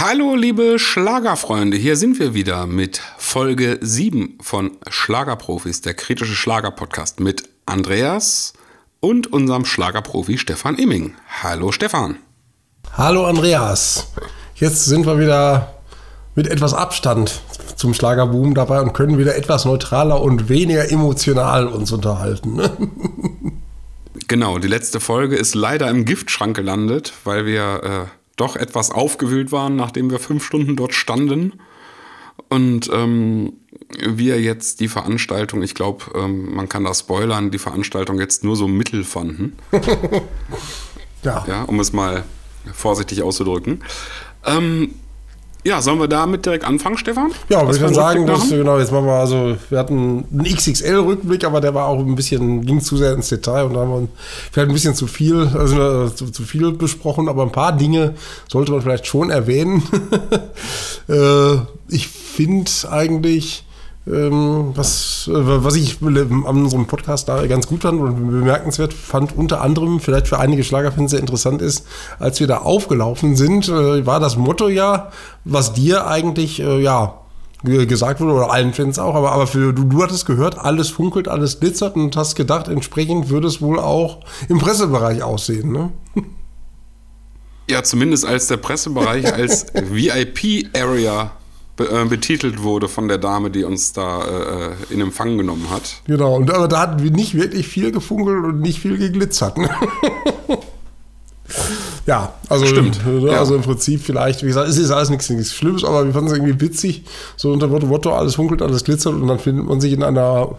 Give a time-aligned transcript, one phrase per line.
[0.00, 7.18] Hallo liebe Schlagerfreunde, hier sind wir wieder mit Folge 7 von Schlagerprofis, der kritische Schlagerpodcast
[7.18, 8.52] mit Andreas
[9.00, 11.16] und unserem Schlagerprofi Stefan Imming.
[11.42, 12.18] Hallo Stefan.
[12.96, 14.12] Hallo Andreas.
[14.54, 15.74] Jetzt sind wir wieder
[16.36, 17.42] mit etwas Abstand
[17.74, 22.54] zum Schlagerboom dabei und können wieder etwas neutraler und weniger emotional uns unterhalten.
[22.54, 22.70] Ne?
[24.28, 29.52] Genau, die letzte Folge ist leider im Giftschrank gelandet, weil wir äh, doch etwas aufgewühlt
[29.52, 31.54] waren, nachdem wir fünf Stunden dort standen.
[32.48, 33.54] Und ähm,
[33.98, 38.56] wir jetzt die Veranstaltung, ich glaube, ähm, man kann das spoilern, die Veranstaltung jetzt nur
[38.56, 39.56] so mittel fanden.
[41.22, 41.44] ja.
[41.46, 41.62] ja.
[41.64, 42.24] Um es mal
[42.72, 43.82] vorsichtig auszudrücken.
[44.44, 44.94] Ähm,
[45.68, 47.30] ja, sollen wir damit direkt anfangen, Stefan?
[47.50, 51.44] Ja, würde ich dann sagen, dass, genau, jetzt machen wir also, wir hatten einen XXL-Rückblick,
[51.44, 54.08] aber der war auch ein bisschen, ging zu sehr ins Detail und da haben wir
[54.50, 58.14] vielleicht ein bisschen zu viel, also zu, zu viel besprochen, aber ein paar Dinge
[58.48, 59.82] sollte man vielleicht schon erwähnen.
[61.08, 61.56] äh,
[61.90, 63.64] ich finde eigentlich,
[64.10, 69.60] was, äh, was ich an unserem Podcast da ganz gut fand und bemerkenswert fand, unter
[69.60, 71.86] anderem vielleicht für einige Schlagerfans sehr interessant ist,
[72.18, 75.10] als wir da aufgelaufen sind, äh, war das Motto ja,
[75.44, 77.14] was dir eigentlich, äh, ja,
[77.64, 81.26] gesagt wurde, oder allen Fans auch, aber, aber für, du, du hattest gehört, alles funkelt,
[81.26, 85.90] alles glitzert und hast gedacht, entsprechend würde es wohl auch im Pressebereich aussehen, ne?
[87.68, 91.32] Ja, zumindest als der Pressebereich als VIP-Area
[91.78, 96.02] betitelt wurde von der Dame, die uns da äh, in Empfang genommen hat.
[96.06, 99.58] Genau, und aber da hatten wir nicht wirklich viel gefunkelt und nicht viel geglitzert.
[99.58, 99.70] Ne?
[102.06, 103.00] ja, also, Stimmt.
[103.06, 103.58] Äh, also ja.
[103.58, 106.36] im Prinzip vielleicht, wie gesagt, es ist alles nichts, nichts Schlimmes, aber wir fanden es
[106.36, 107.04] irgendwie witzig,
[107.36, 110.58] so unter Motto, alles funkelt, alles glitzert und dann findet man sich in einer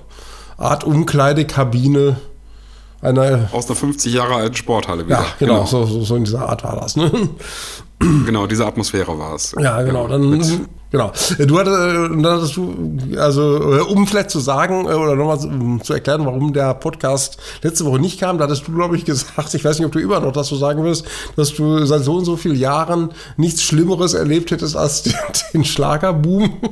[0.57, 2.17] Art Umkleidekabine
[3.01, 5.19] einer aus einer 50 Jahre alten Sporthalle wieder.
[5.19, 5.65] Ja, genau, genau.
[5.65, 6.95] So, so, so, in dieser Art war das.
[6.95, 7.29] Ne?
[8.25, 9.53] Genau, diese Atmosphäre war es.
[9.59, 10.07] Ja, genau.
[10.07, 10.31] Dann,
[10.91, 11.11] genau.
[11.39, 15.39] Du hattest, dann hattest du, also äh, um vielleicht zu sagen äh, oder nochmal
[15.81, 19.53] zu erklären, warum der Podcast letzte Woche nicht kam, da hattest du, glaube ich, gesagt,
[19.53, 21.05] ich weiß nicht, ob du immer noch das so sagen wirst,
[21.35, 25.13] dass du seit so und so vielen Jahren nichts Schlimmeres erlebt hättest als den,
[25.53, 26.59] den Schlagerboom.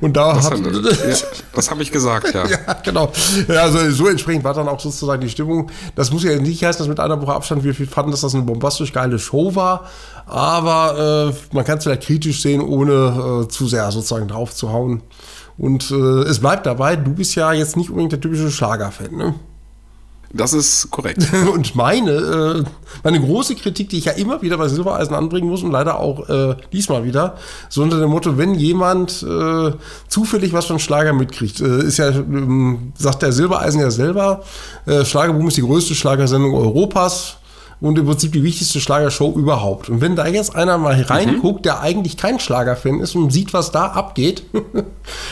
[0.00, 1.14] Und da das, hat, ja,
[1.54, 2.46] das habe ich gesagt, ja.
[2.46, 3.10] ja, genau.
[3.48, 5.70] Also so entsprechend war dann auch sozusagen die Stimmung.
[5.94, 8.44] Das muss ja nicht heißen, dass mit einer Woche Abstand wir fanden, dass das eine
[8.44, 9.88] bombastisch geile Show war
[10.26, 14.72] aber äh, man kann es vielleicht kritisch sehen, ohne äh, zu sehr sozusagen drauf zu
[14.72, 15.02] hauen.
[15.56, 19.34] Und äh, es bleibt dabei, du bist ja jetzt nicht unbedingt der typische Schlagerfan, ne?
[20.36, 21.28] Das ist korrekt.
[21.54, 22.64] und meine, äh,
[23.04, 26.28] meine große Kritik, die ich ja immer wieder bei Silbereisen anbringen muss und leider auch
[26.28, 27.36] äh, diesmal wieder,
[27.68, 29.72] so unter dem Motto, wenn jemand äh,
[30.08, 34.42] zufällig was von Schlager mitkriegt, äh, ist ja, ähm, sagt der Silbereisen ja selber,
[34.86, 37.36] äh, Schlagerboom ist die größte Schlagersendung Europas
[37.84, 39.90] und im Prinzip die wichtigste Schlagershow überhaupt.
[39.90, 41.62] Und wenn da jetzt einer mal reinguckt, mhm.
[41.64, 44.44] der eigentlich kein Schlagerfan ist und sieht, was da abgeht,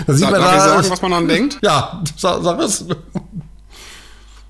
[0.06, 0.56] dann sieht Darf man da.
[0.56, 1.58] Ich sagen, was man dann denkt?
[1.62, 2.84] Ja, sag, sag es.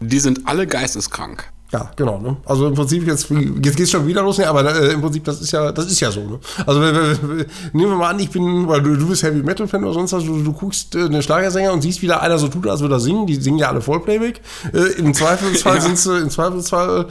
[0.01, 1.53] Die sind alle geisteskrank.
[1.71, 2.19] Ja, genau.
[2.19, 2.37] Ne?
[2.45, 4.49] Also im Prinzip jetzt, jetzt geht es schon wieder los, ne?
[4.49, 6.21] aber äh, im Prinzip das ist ja, das ist ja so.
[6.23, 6.41] Ne?
[6.67, 9.95] Also nehmen wir mal an, ich bin, weil du, du bist Heavy Metal Fan oder
[9.95, 12.67] sonst was, du, du guckst äh, eine Schlagersänger und siehst, wie da einer so tut,
[12.67, 13.27] als würde er singen.
[13.27, 14.41] Die singen ja alle Vollplayback.
[14.75, 15.81] Äh, Im Zweifelsfall ja.
[15.81, 17.07] sind sie, im Zweifelsfall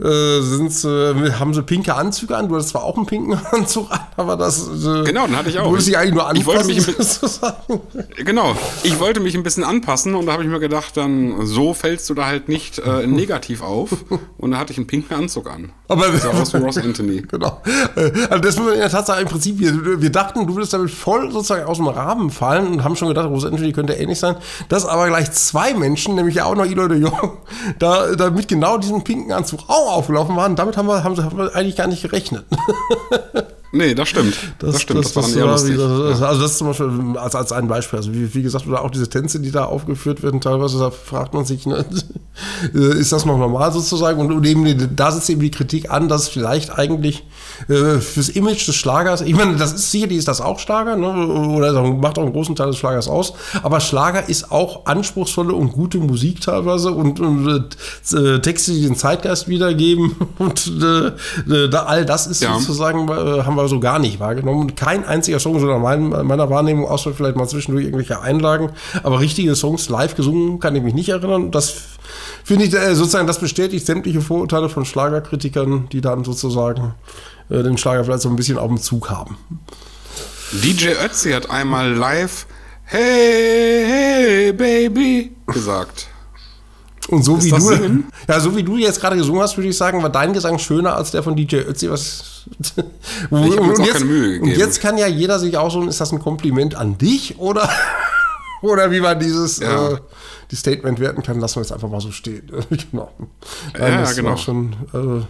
[0.00, 2.48] äh, äh, haben sie pinke Anzüge an.
[2.48, 4.68] Du hattest zwar auch einen pinken Anzug an, aber das.
[4.68, 5.70] Äh, genau, den hatte ich auch.
[5.70, 6.40] Du dich eigentlich nur anpassen.
[6.40, 10.48] Ich wollte mich ein genau, ich wollte mich ein bisschen anpassen und da habe ich
[10.48, 13.90] mir gedacht, dann so fällst du da halt nicht äh, negativ auf.
[14.36, 15.72] Und da hatte ich einen pinken Anzug an.
[15.88, 17.22] Aber das sah aus wie Ross Anthony.
[17.22, 17.62] Genau.
[17.96, 20.74] Äh, also das muss man in der Tatsache im Prinzip, wir, wir dachten, du würdest
[20.74, 24.18] damit voll sozusagen aus dem Rahmen fallen und haben schon gedacht, Ross Anthony könnte ähnlich
[24.18, 24.36] sein.
[24.68, 27.38] Dass aber gleich zwei Menschen, nämlich ja auch noch Eloy de Jong,
[27.78, 30.56] da, da mit genau diesem pinken Anzug auch aufgelaufen waren.
[30.56, 32.44] Damit haben wir, haben, haben wir eigentlich gar nicht gerechnet.
[33.74, 34.36] Nee, das stimmt.
[34.60, 35.00] Das, das stimmt.
[35.00, 35.76] Das, das, das war lustig.
[35.76, 37.98] Das, also das ist zum Beispiel als, als ein Beispiel.
[37.98, 41.34] Also wie, wie, gesagt, oder auch diese Tänze, die da aufgeführt werden, teilweise, da fragt
[41.34, 41.84] man sich, ne,
[42.72, 44.20] ist das noch normal sozusagen?
[44.20, 47.24] Und eben, da sitzt eben die Kritik an, dass vielleicht eigentlich
[47.68, 51.08] äh, fürs Image des Schlagers, ich meine, das ist sicherlich ist das auch Schlager, ne,
[51.08, 55.72] oder macht auch einen großen Teil des Schlagers aus, aber Schlager ist auch anspruchsvolle und
[55.72, 57.76] gute Musik teilweise und, und
[58.12, 62.54] äh, Texte, die den Zeitgeist wiedergeben und äh, da, all das ist ja.
[62.58, 64.74] sozusagen, äh, haben wir so gar nicht wahrgenommen.
[64.74, 68.70] Kein einziger Song, so nach meiner Wahrnehmung, außer vielleicht mal zwischendurch irgendwelche Einlagen.
[69.02, 71.50] Aber richtige Songs live gesungen kann ich mich nicht erinnern.
[71.50, 71.74] Das
[72.44, 76.94] finde ich äh, sozusagen, das bestätigt sämtliche Vorurteile von Schlagerkritikern, die dann sozusagen
[77.50, 79.36] äh, den Schlager vielleicht so ein bisschen auf dem Zug haben.
[80.52, 82.46] DJ Ötzi hat einmal live
[82.86, 86.13] Hey, hey, Baby gesagt.
[87.14, 90.02] Und so wie du, ja, so wie du jetzt gerade gesungen hast, würde ich sagen,
[90.02, 91.90] war dein Gesang schöner als der von DJ Ötzi.
[91.90, 92.44] Was,
[92.76, 96.74] ich und, jetzt, und jetzt kann ja jeder sich auch so, ist das ein Kompliment
[96.74, 97.68] an dich oder,
[98.62, 99.92] oder wie man dieses ja.
[99.92, 99.98] äh,
[100.50, 102.50] die Statement werten kann, lassen wir jetzt einfach mal so stehen.
[102.90, 103.10] genau.
[103.78, 104.36] Nein, ja, genau.
[104.36, 105.24] Schon, äh,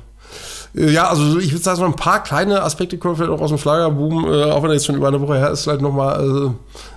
[0.76, 3.50] ja, also ich würde sagen, so ein paar kleine Aspekte können wir vielleicht auch aus
[3.50, 6.52] dem Schlagerboom, äh, auch wenn er jetzt schon über eine Woche her ist, vielleicht nochmal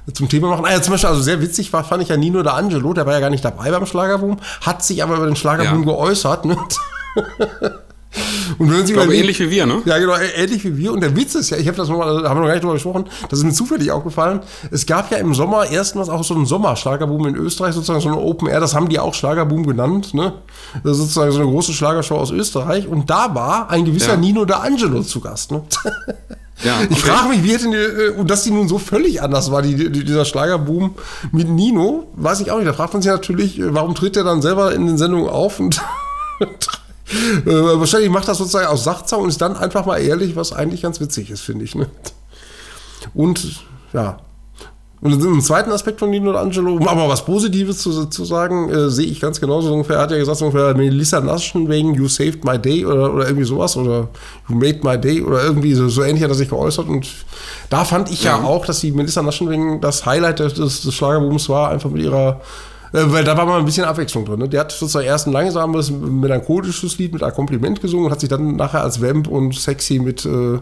[0.08, 0.66] äh, zum Thema machen.
[0.66, 3.14] Ah, ja, zum Beispiel, also sehr witzig war, fand ich ja Nino D'Angelo, der war
[3.14, 5.94] ja gar nicht dabei beim Schlagerboom, hat sich aber über den Schlagerboom ja.
[5.94, 6.46] geäußert.
[6.46, 6.58] Ne?
[8.58, 9.82] Und wenn Sie glaube, ähnlich wie wir, ne?
[9.86, 10.94] Ja, genau, ähnlich wie wir.
[10.94, 12.64] Und der Witz ist ja, ich habe das nochmal, da haben wir noch gar nicht
[12.64, 14.40] drüber gesprochen, das ist mir zufällig aufgefallen.
[14.72, 18.18] Es gab ja im Sommer erstmals auch so einen Sommerschlagerboom in Österreich, sozusagen so eine
[18.18, 20.34] Open Air, das haben die auch Schlagerboom genannt, ne?
[20.84, 22.88] Das ist sozusagen so eine große Schlagershow aus Österreich.
[22.88, 24.18] Und da war ein gewisser ja.
[24.18, 25.64] Nino D'Angelo zu Gast, ne?
[26.64, 26.88] Ja, okay.
[26.90, 29.62] Ich frage mich, wie hätte die, äh, und dass die nun so völlig anders war,
[29.62, 30.96] die, die, dieser Schlagerboom
[31.32, 32.68] mit Nino, weiß ich auch nicht.
[32.68, 35.60] Da fragt man sich natürlich, äh, warum tritt der dann selber in den Sendungen auf
[35.60, 35.82] und
[37.46, 40.82] äh, wahrscheinlich macht das sozusagen aus Sachzau und ist dann einfach mal ehrlich, was eigentlich
[40.82, 41.76] ganz witzig ist, finde ich.
[41.76, 41.88] Ne?
[43.14, 43.64] Und
[43.94, 44.20] ja.
[45.00, 48.90] Und im zweiten Aspekt von Nino Angelo, um aber was Positives zu, zu sagen, äh,
[48.90, 49.98] sehe ich ganz genauso ungefähr.
[49.98, 53.46] Er hat ja gesagt, ungefähr Melissa Naschen wegen You Saved My Day oder, oder irgendwie
[53.46, 54.10] sowas oder
[54.50, 56.88] You Made My Day oder irgendwie so, so ähnlich hat er sich geäußert.
[56.88, 57.08] Und
[57.70, 60.94] da fand ich ja, ja auch, dass die Melissa Naschen wegen das Highlight des, des
[60.96, 62.42] Schlagerbooms war, einfach mit ihrer
[63.06, 64.40] weil da war mal ein bisschen Abwechslung drin.
[64.40, 64.50] Ne?
[64.50, 68.30] Der hat sozusagen erst ein langsames, melancholisches Lied mit einem Kompliment gesungen und hat sich
[68.30, 70.60] dann nachher als Vamp und sexy mit äh,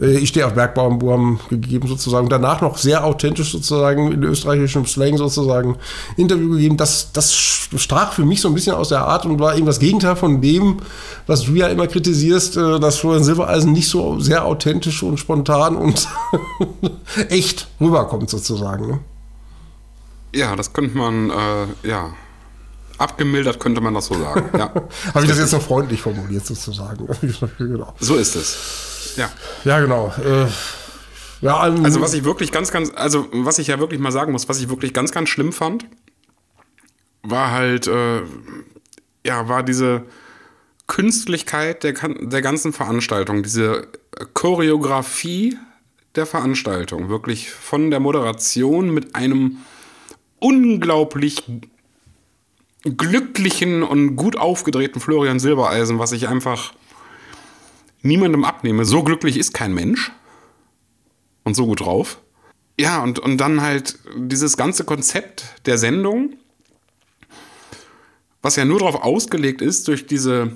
[0.00, 2.28] äh Ich stehe auf Bergbauernburm gegeben sozusagen.
[2.28, 5.76] Danach noch sehr authentisch sozusagen in österreichischem Slang sozusagen
[6.16, 6.76] Interview gegeben.
[6.76, 9.78] Das, das strach für mich so ein bisschen aus der Art und war eben das
[9.78, 10.78] Gegenteil von dem,
[11.26, 15.76] was du ja immer kritisierst, äh, dass Florian Silbereisen nicht so sehr authentisch und spontan
[15.76, 16.08] und
[17.28, 18.86] echt rüberkommt sozusagen.
[18.86, 18.98] Ne?
[20.34, 22.14] Ja, das könnte man, äh, ja,
[22.98, 24.50] abgemildert könnte man das so sagen.
[24.56, 24.72] Ja.
[25.14, 27.08] Habe ich das jetzt noch freundlich formuliert sozusagen?
[27.58, 27.94] genau.
[27.98, 29.14] So ist es.
[29.16, 29.30] Ja.
[29.64, 30.12] Ja, genau.
[30.24, 30.46] Äh,
[31.40, 34.48] ja, also was ich wirklich ganz, ganz, also was ich ja wirklich mal sagen muss,
[34.48, 35.86] was ich wirklich ganz, ganz schlimm fand,
[37.22, 38.20] war halt, äh,
[39.24, 40.02] ja, war diese
[40.86, 43.88] Künstlichkeit der, der ganzen Veranstaltung, diese
[44.34, 45.56] Choreografie
[46.14, 49.58] der Veranstaltung, wirklich von der Moderation mit einem
[50.40, 51.44] unglaublich
[52.82, 56.72] glücklichen und gut aufgedrehten Florian Silbereisen, was ich einfach
[58.02, 58.84] niemandem abnehme.
[58.84, 60.12] So glücklich ist kein Mensch.
[61.44, 62.20] Und so gut drauf.
[62.78, 66.36] Ja, und, und dann halt dieses ganze Konzept der Sendung,
[68.42, 70.52] was ja nur darauf ausgelegt ist, durch diese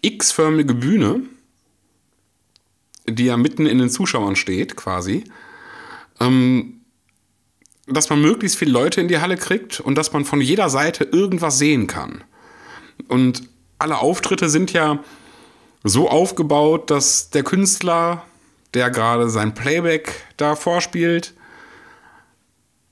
[0.00, 1.22] X-förmige Bühne,
[3.08, 5.24] die ja mitten in den Zuschauern steht, quasi,
[6.20, 6.80] ähm,
[7.86, 11.04] dass man möglichst viele Leute in die Halle kriegt und dass man von jeder Seite
[11.04, 12.24] irgendwas sehen kann.
[13.08, 13.42] Und
[13.78, 15.02] alle Auftritte sind ja
[15.84, 18.24] so aufgebaut, dass der Künstler,
[18.74, 21.34] der gerade sein Playback da vorspielt,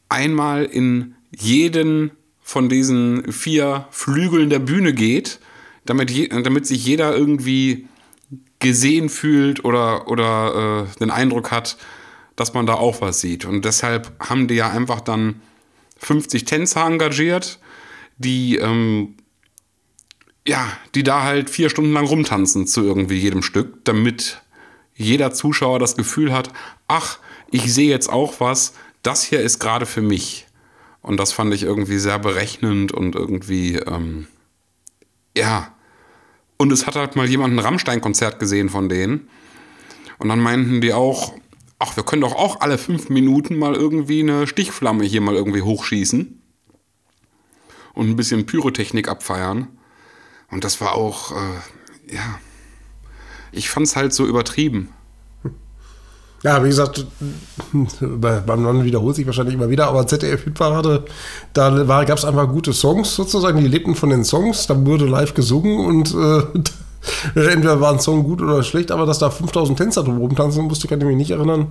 [0.08, 5.40] einmal in jeden von diesen vier Flügeln der Bühne geht,
[5.86, 7.88] damit, je, damit sich jeder irgendwie
[8.60, 11.76] gesehen fühlt oder, oder äh, den Eindruck hat,
[12.36, 13.44] dass man da auch was sieht.
[13.44, 15.40] Und deshalb haben die ja einfach dann
[15.98, 17.58] 50 Tänzer engagiert,
[18.18, 19.14] die, ähm,
[20.46, 24.42] ja, die da halt vier Stunden lang rumtanzen zu irgendwie jedem Stück, damit
[24.94, 26.50] jeder Zuschauer das Gefühl hat,
[26.86, 27.18] ach,
[27.50, 30.46] ich sehe jetzt auch was, das hier ist gerade für mich.
[31.02, 34.26] Und das fand ich irgendwie sehr berechnend und irgendwie, ähm,
[35.36, 35.74] ja.
[36.56, 39.28] Und es hat halt mal jemand ein Rammstein-Konzert gesehen von denen.
[40.18, 41.34] Und dann meinten die auch,
[41.78, 45.62] ach, wir können doch auch alle fünf Minuten mal irgendwie eine Stichflamme hier mal irgendwie
[45.62, 46.42] hochschießen
[47.94, 49.68] und ein bisschen Pyrotechnik abfeiern.
[50.50, 52.38] Und das war auch, äh, ja,
[53.52, 54.90] ich fand es halt so übertrieben.
[56.42, 57.06] Ja, wie gesagt,
[58.00, 61.06] beim Mann wiederholt sich wahrscheinlich immer wieder, aber ZDF-Hitparade,
[61.54, 65.32] da gab es einfach gute Songs sozusagen, die lebten von den Songs, da wurde live
[65.32, 66.42] gesungen und äh,
[67.34, 70.88] Entweder war ein Song gut oder schlecht, aber dass da 5000 Tänzer drumherum tanzen musste,
[70.88, 71.68] kann ich mich nicht erinnern.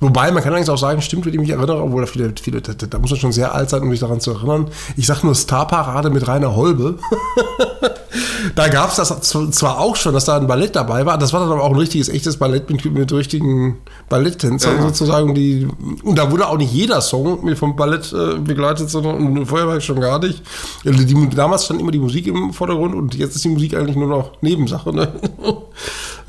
[0.00, 2.60] Wobei, man kann eigentlich auch sagen, stimmt, wenn ich mich erinnere, obwohl da viele, viele
[2.60, 4.68] da, da muss man schon sehr alt sein, um sich daran zu erinnern.
[4.96, 6.98] Ich sag nur Starparade mit Rainer Holbe.
[8.54, 11.40] da gab es das zwar auch schon, dass da ein Ballett dabei war, das war
[11.40, 14.82] dann aber auch ein richtiges, echtes Ballett mit, mit richtigen Balletttänzern ja.
[14.82, 15.34] sozusagen.
[15.34, 15.66] Die,
[16.02, 19.84] und da wurde auch nicht jeder Song vom Ballett äh, begleitet, sondern vorher war ich
[19.84, 20.42] schon gar nicht.
[20.84, 23.96] Also die, damals stand immer die Musik im Vordergrund und jetzt ist die Musik eigentlich
[23.96, 24.94] nur noch Nebensache.
[24.94, 25.12] Ne?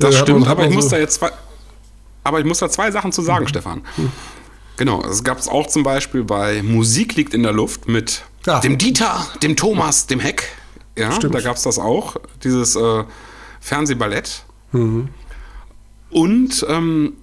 [0.00, 1.30] Das ja, stimmt, aber ich so muss da jetzt zwei,
[2.22, 3.48] aber ich muss da zwei Sachen zu sagen, mhm.
[3.48, 3.82] Stefan.
[4.76, 8.60] Genau, es gab es auch zum Beispiel bei Musik liegt in der Luft mit ja.
[8.60, 10.44] dem Dieter, dem Thomas, dem Heck
[10.98, 11.34] Ja, Stimmt.
[11.34, 13.04] da gab es das auch, dieses äh,
[13.60, 14.44] Fernsehballett.
[14.72, 15.08] Mhm.
[16.10, 17.14] Und ähm,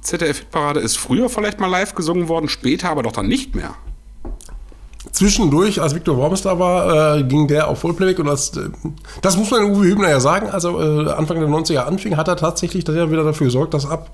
[0.00, 3.74] ZDF-Hitparade ist früher vielleicht mal live gesungen worden, später aber doch dann nicht mehr.
[5.16, 8.68] Zwischendurch, als Viktor Worms da war, äh, ging der auf Vollplayback und als, äh,
[9.22, 12.36] das muss man Uwe Hübner ja sagen, also äh, Anfang der 90er anfing, hat er
[12.36, 14.10] tatsächlich dann ja wieder dafür gesorgt, dass ab,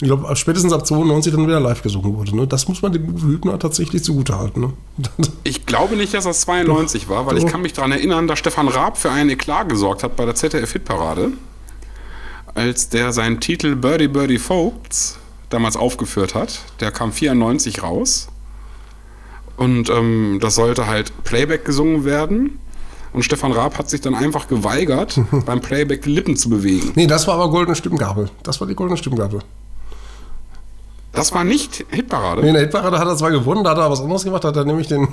[0.00, 2.34] ich glaube, spätestens ab 92 dann wieder live gesungen wurde.
[2.34, 2.46] Ne?
[2.46, 4.62] Das muss man dem Uwe Hübner tatsächlich zugutehalten.
[4.62, 4.72] Ne?
[5.44, 7.44] ich glaube nicht, dass das 92 doch, war, weil doch.
[7.44, 10.34] ich kann mich daran erinnern, dass Stefan Raab für einen Eklat gesorgt hat bei der
[10.34, 11.32] ZDF-Hitparade,
[12.54, 15.18] als der seinen Titel Birdie Birdie Folks
[15.50, 16.60] damals aufgeführt hat.
[16.80, 18.28] Der kam 94 raus.
[19.58, 22.60] Und ähm, das sollte halt Playback gesungen werden.
[23.12, 26.92] Und Stefan Raab hat sich dann einfach geweigert, beim Playback die Lippen zu bewegen.
[26.94, 28.30] Nee, das war aber goldene Stimmgabel.
[28.42, 29.40] Das war die goldene Stimmgabel.
[31.12, 32.42] Das war nicht Hitparade.
[32.42, 34.56] Nee, in der Hitparade hat er zwar gewonnen, da hat er was anderes gemacht, hat
[34.56, 35.08] er nämlich den,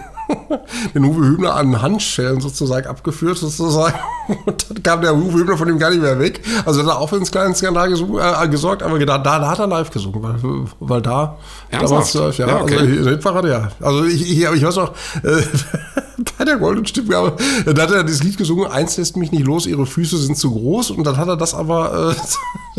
[0.94, 3.98] den Uwe Hübner an Handschellen sozusagen abgeführt, sozusagen.
[4.46, 6.42] Und dann kam der Uwe Hübner von ihm gar nicht mehr weg.
[6.66, 9.68] Also hat er auch für einen kleinen Skandal äh, gesorgt, aber da, da, hat er
[9.68, 10.36] live gesungen, weil,
[10.80, 11.38] weil da,
[11.72, 12.48] da war es live, ja.
[12.48, 12.78] ja okay.
[12.78, 13.70] Also in der Hitparade, ja.
[13.82, 14.92] Also ich, ich, ich weiß noch,
[15.24, 15.42] äh,
[16.38, 17.36] bei der Golden Stimmgabe,
[17.66, 20.52] da hat er das Lied gesungen, eins lässt mich nicht los, ihre Füße sind zu
[20.52, 20.92] groß.
[20.92, 22.22] Und dann hat er das aber, äh,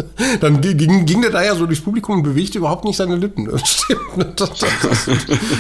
[0.40, 3.48] dann ging, ging der da ja so durchs Publikum und bewegte überhaupt nicht seine Lippen.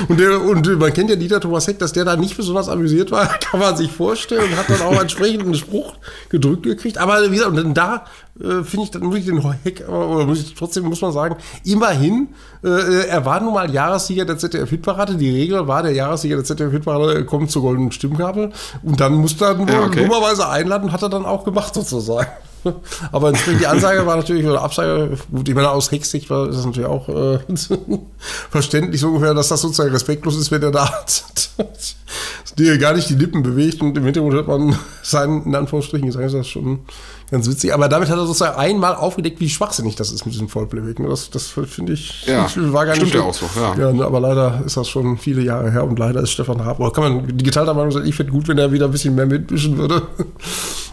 [0.08, 3.10] Und, der, und man kennt ja Dieter Thomas Heck, dass der da nicht besonders amüsiert
[3.10, 5.94] war, kann man sich vorstellen und hat dann auch entsprechend einen Spruch
[6.28, 6.98] gedrückt gekriegt.
[6.98, 8.04] Aber wie gesagt, und dann da
[8.40, 11.36] äh, finde ich, dann muss ich den Heck, oder muss ich, trotzdem muss man sagen,
[11.64, 12.28] immerhin,
[12.64, 15.14] äh, er war nun mal Jahressieger der ZDF-Hitparade.
[15.14, 18.52] Die Regel war, der Jahressieger der ZDF-Hitparade kommt zur goldenen Stimmgabel
[18.82, 20.06] und dann musste er ja, okay.
[20.06, 22.28] dummerweise einladen, hat er dann auch gemacht sozusagen.
[23.12, 26.88] Aber die Ansage war natürlich, oder Absage, gut, ich meine, aus Hexig war das natürlich
[26.88, 27.38] auch äh,
[28.50, 30.88] verständlich so ungefähr, dass das sozusagen respektlos ist, wenn er da
[32.58, 36.14] dir gar nicht die Lippen bewegt und im Hintergrund hört man seinen, in Anführungsstrichen, ich
[36.14, 36.80] sage das schon
[37.30, 37.74] ganz witzig.
[37.74, 40.96] Aber damit hat er sozusagen einmal aufgedeckt, wie schwachsinnig das ist mit diesem Vollplayback.
[41.08, 43.08] Das, das finde ich, ja, war gar nicht.
[43.08, 43.74] Stimmt ja auch so, ja.
[43.76, 46.80] ja ne, aber leider ist das schon viele Jahre her und leider ist Stefan Raab,
[46.80, 49.14] oder kann man die geteilter Meinung sein, ich finde gut, wenn er wieder ein bisschen
[49.14, 50.02] mehr mitmischen würde.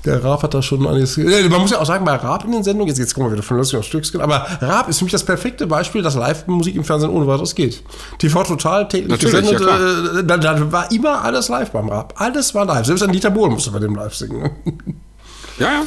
[0.05, 1.15] Der Raab hat da schon einiges.
[1.15, 3.43] Man muss ja auch sagen, bei Raab in den Sendungen, jetzt, jetzt kommen wir wieder
[3.43, 6.83] von Lustig auf Stückchen, aber Raab ist für mich das perfekte Beispiel, dass Live-Musik im
[6.83, 7.81] Fernsehen ohne weiteres geht.
[8.17, 12.15] TV total täglich gesendet, ja, äh, da, da, war immer alles live beim Raab.
[12.17, 12.85] Alles war live.
[12.85, 14.51] Selbst ein Dieter Bohlen musste bei dem live singen.
[15.59, 15.83] Ja, ja.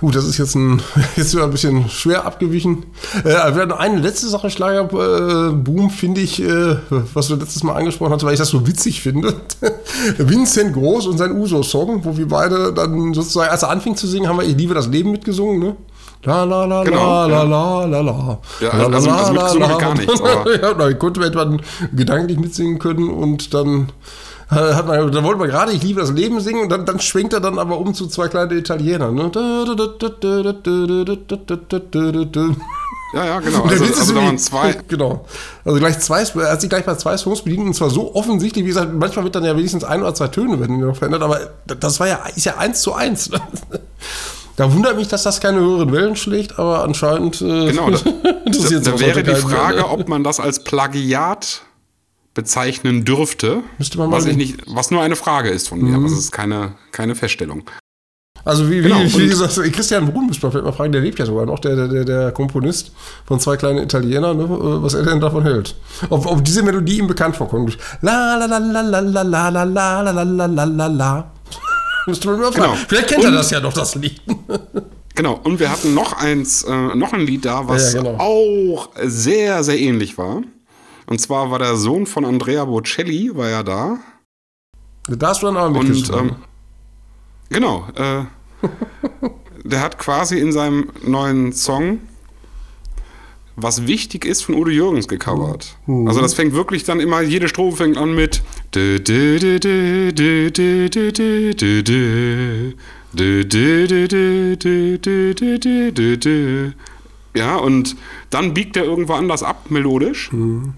[0.00, 0.82] Gut, das ist jetzt ein,
[1.16, 2.86] jetzt ein bisschen schwer abgewichen.
[3.24, 6.76] Äh, eine letzte Sache, Schlagerboom, äh, finde ich, äh,
[7.14, 9.34] was du letztes Mal angesprochen hast, weil ich das so witzig finde.
[10.18, 14.28] Vincent Groß und sein Uso-Song, wo wir beide dann sozusagen, als er anfing zu singen,
[14.28, 15.76] haben wir Ich liebe das Leben mitgesungen, ne?
[16.24, 19.78] La la la genau, la la la la Ja, also, la, also, mitgesungen la, la,
[19.78, 20.20] gar nichts.
[20.62, 21.56] ja, da konnte man etwa
[21.94, 23.88] gedanklich mitsingen können und dann
[24.52, 27.32] hat man, da wollte man gerade, ich liebe das Leben singen und dann, dann schwenkt
[27.32, 29.14] er dann aber um zu zwei kleinen Italienern.
[29.14, 29.30] Ne?
[33.14, 33.64] Ja, ja, genau.
[33.64, 34.74] Also, also da waren zwei.
[34.88, 35.26] Genau.
[35.64, 38.64] Also gleich zwei, er hat sich gleich bei zwei Songs bedient und zwar so offensichtlich,
[38.64, 41.38] wie gesagt, manchmal wird dann ja wenigstens ein oder zwei Töne werden noch verändert, aber
[41.66, 43.30] das war ja, ist ja eins zu eins.
[44.56, 47.40] Da wundert mich, dass das keine höheren Wellen schlägt, aber anscheinend.
[47.40, 48.04] Äh, genau, das,
[48.44, 51.62] das da wäre die Frage, ob man das als Plagiat
[52.34, 53.62] bezeichnen dürfte.
[53.78, 56.04] Müsste man mal was, ich nicht, was nur eine Frage ist von mir, mhm.
[56.04, 57.64] das ist keine, keine Feststellung.
[58.44, 58.98] Also wie, genau.
[58.98, 61.60] wie, wie gesagt, Christian Brun müsste man vielleicht mal fragen, der lebt ja sogar noch,
[61.60, 62.90] der, der, der Komponist
[63.24, 65.76] von zwei kleinen Italienern, ne, was er denn davon hält.
[66.10, 67.78] Ob, ob diese Melodie ihm bekannt vorkommt.
[68.00, 71.32] La la la la la la la la la la la la la la.
[72.06, 72.72] Müsste man mal fragen.
[72.72, 72.84] Genau.
[72.88, 74.20] Vielleicht kennt Und, er das ja doch, das Lied.
[75.14, 78.18] Genau, und wir hatten noch eins, äh, noch ein Lied da, was ja, ja, genau.
[78.18, 80.42] auch sehr, sehr ähnlich war.
[81.12, 83.98] Und zwar war der Sohn von Andrea Bocelli, war ja da.
[85.06, 86.30] Da hast du dann aber mitgesprochen.
[86.30, 86.36] Ähm,
[87.50, 87.86] genau.
[87.94, 88.24] Äh,
[89.62, 91.98] der hat quasi in seinem neuen Song
[93.56, 95.76] was wichtig ist von Udo Jürgens gecovert.
[95.84, 96.08] Mhm.
[96.08, 98.40] Also das fängt wirklich dann immer, jede Strophe fängt an mit
[107.34, 107.96] ja, und
[108.30, 110.32] dann biegt er irgendwo anders ab, melodisch.
[110.32, 110.72] Mhm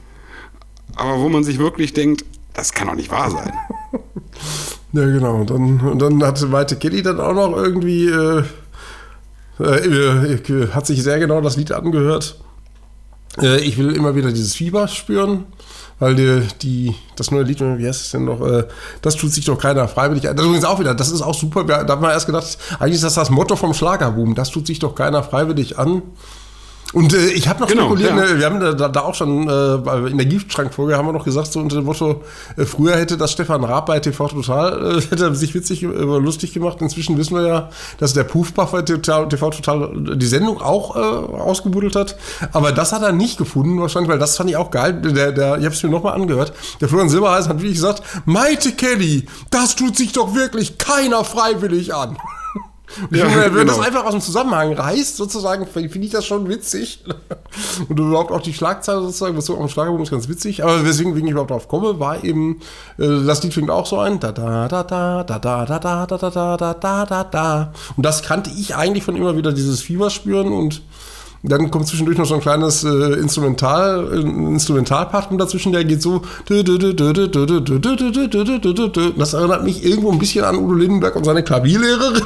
[0.97, 3.53] aber wo man sich wirklich denkt, das kann doch nicht wahr sein.
[4.93, 5.37] ja, genau.
[5.37, 8.45] Und dann, und dann hat Maite Kelly dann auch noch irgendwie, äh,
[9.61, 12.39] äh, äh, hat sich sehr genau das Lied angehört.
[13.41, 15.47] Äh, ich will immer wieder dieses Fieber spüren,
[15.99, 18.65] weil die, die das neue Lied, wie heißt es denn noch, äh,
[19.03, 20.37] das tut sich doch keiner freiwillig an.
[20.37, 21.65] Das ist übrigens auch wieder, das ist auch super.
[21.65, 24.79] Da haben wir erst gedacht, eigentlich ist das das Motto vom Schlagerboom, das tut sich
[24.79, 26.03] doch keiner freiwillig an.
[26.95, 28.17] Und äh, ich habe noch genau, spekuliert, ja.
[28.17, 31.53] ne, wir haben da, da auch schon äh, in der Giftschrankfolge haben wir noch gesagt,
[31.53, 32.23] so unter dem Motto,
[32.57, 36.55] äh, früher hätte das Stefan Raab bei TV Total, äh, hätte sich witzig, äh, lustig
[36.55, 36.81] gemacht.
[36.81, 41.01] Inzwischen wissen wir ja, dass der Puffbach bei TV, TV Total die Sendung auch äh,
[41.01, 42.17] ausgebuddelt hat.
[42.53, 44.93] Aber das hat er nicht gefunden, wahrscheinlich, weil das fand ich auch geil.
[44.93, 46.53] Der, der, ich habe es mir nochmal angehört.
[46.81, 51.93] Der Florian Silbereisen hat wirklich gesagt, Maite Kelly, das tut sich doch wirklich keiner freiwillig
[51.93, 52.17] an.
[53.11, 53.65] Ja, wenn genau.
[53.65, 57.03] das einfach aus dem Zusammenhang reißt, sozusagen, finde ich das schon witzig.
[57.89, 60.63] Und überhaupt auch die Schlagzeile sozusagen, was so am Schlagerboom ist ganz witzig.
[60.63, 62.61] Aber weswegen, wegen ich überhaupt drauf komme, war eben,
[62.99, 64.21] äh, das Lied fängt auch so ein.
[64.21, 67.73] Da da da da da da da da da da da da da da.
[67.97, 70.83] Und das kannte ich eigentlich von immer wieder dieses Fieber spüren und
[71.47, 76.23] dann kommt zwischendurch noch so ein kleines äh, Instrumental, äh, Instrumentalpart dazwischen, der geht so.
[79.19, 82.23] Das erinnert mich irgendwo ein bisschen an Udo Lindenberg und seine Klavierlehrerin.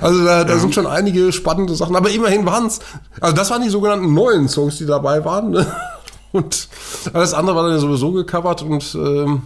[0.00, 0.58] also da, da ja.
[0.60, 2.78] sind schon einige spannende Sachen, aber immerhin waren es,
[3.20, 5.50] also das waren die sogenannten neuen Songs, die dabei waren.
[5.50, 5.66] Ne?
[6.30, 6.68] Und
[7.12, 9.42] alles andere war dann ja sowieso gecovert und ähm,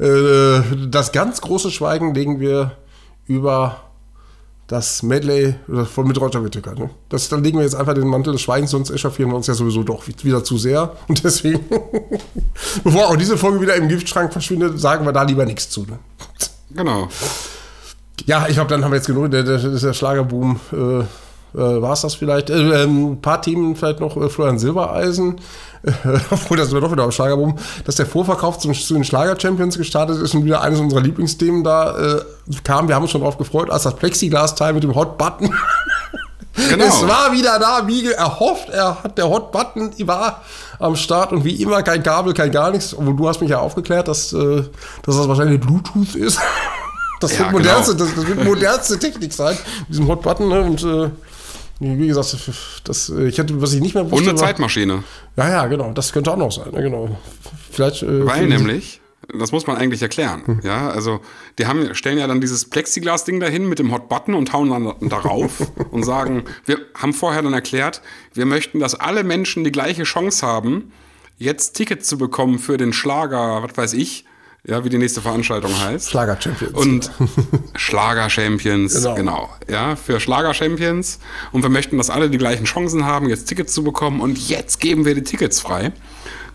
[0.00, 2.72] äh, das ganz große Schweigen legen wir
[3.28, 3.85] über
[4.66, 5.54] das Medley
[5.92, 6.74] von mit Roger Whittaker.
[6.74, 6.90] Ne?
[7.08, 9.54] Das, dann legen wir jetzt einfach den Mantel des Schweigens, sonst echauffieren wir uns ja
[9.54, 10.96] sowieso doch wieder zu sehr.
[11.08, 11.64] Und deswegen,
[12.84, 15.82] bevor auch diese Folge wieder im Giftschrank verschwindet, sagen wir da lieber nichts zu.
[15.82, 15.98] Ne?
[16.70, 17.08] Genau.
[18.26, 19.30] Ja, ich glaube, dann haben wir jetzt genug.
[19.30, 21.04] Der, der, der Schlagerboom äh,
[21.56, 22.50] äh, war es das vielleicht.
[22.50, 24.16] Äh, ein paar Themen vielleicht noch.
[24.16, 25.40] Äh, Florian Silbereisen,
[26.30, 30.20] obwohl das wir doch wieder auf Schlagerboom, dass der Vorverkauf zum, zu den Schlager-Champions gestartet
[30.20, 32.22] ist und wieder eines unserer Lieblingsthemen da äh,
[32.62, 32.88] kam.
[32.88, 35.54] Wir haben uns schon drauf gefreut, als das Plexiglas-Teil mit dem Hot-Button.
[36.70, 36.86] Genau.
[36.86, 38.70] Es war wieder da, wie erhofft.
[38.70, 40.42] Er hat der Hot Button war
[40.78, 42.94] am Start und wie immer kein Kabel, kein gar nichts.
[42.94, 44.62] Obwohl du hast mich ja aufgeklärt, dass, äh,
[45.02, 46.40] dass das wahrscheinlich Bluetooth ist.
[47.18, 48.04] Das, ja, wird modernste, genau.
[48.04, 50.48] das, das, wird modernste Technik sein, mit diesem Hot Button.
[50.48, 50.60] Ne?
[50.60, 51.10] Und äh,
[51.80, 52.36] wie gesagt,
[52.84, 54.16] das, ich hätte, was ich nicht mehr wusste.
[54.16, 55.04] Und eine Zeitmaschine.
[55.36, 55.92] Ja, ja, genau.
[55.92, 56.72] Das könnte auch noch sein.
[56.72, 57.18] Ja, genau.
[57.70, 58.02] Vielleicht.
[58.02, 59.00] Äh, Weil nämlich,
[59.38, 60.42] das muss man eigentlich erklären.
[60.46, 60.60] Hm.
[60.62, 61.20] Ja, also
[61.58, 65.08] die haben, stellen ja dann dieses Plexiglas-Ding dahin mit dem Hot Button und hauen dann
[65.08, 68.00] darauf und sagen, wir haben vorher dann erklärt,
[68.32, 70.92] wir möchten, dass alle Menschen die gleiche Chance haben,
[71.38, 74.24] jetzt Tickets zu bekommen für den Schlager, was weiß ich,
[74.66, 76.10] ja, wie die nächste Veranstaltung heißt.
[76.10, 76.72] Schlager Champions.
[76.74, 77.10] Und
[77.76, 79.14] Schlager Champions, genau.
[79.14, 79.50] genau.
[79.68, 81.20] Ja, für Schlager Champions.
[81.52, 84.20] Und wir möchten, dass alle die gleichen Chancen haben, jetzt Tickets zu bekommen.
[84.20, 85.92] Und jetzt geben wir die Tickets frei.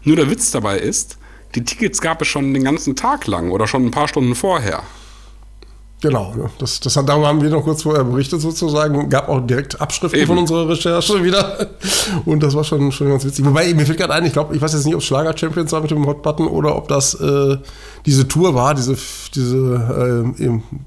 [0.04, 1.17] Nur der Witz dabei ist,
[1.56, 4.84] die Tickets gab es schon den ganzen Tag lang oder schon ein paar Stunden vorher.
[6.01, 9.07] Genau, das, das, darüber haben wir noch kurz vorher berichtet sozusagen.
[9.09, 10.27] Gab auch direkt Abschriften Eben.
[10.29, 11.69] von unserer Recherche wieder.
[12.25, 13.45] Und das war schon, schon ganz witzig.
[13.45, 15.71] Wobei, mir fällt gerade ein, ich glaube, ich weiß jetzt nicht, ob es Schlager Champions
[15.71, 17.57] war mit dem Hot Button oder ob das äh,
[18.07, 18.97] diese Tour war, diese,
[19.35, 20.25] diese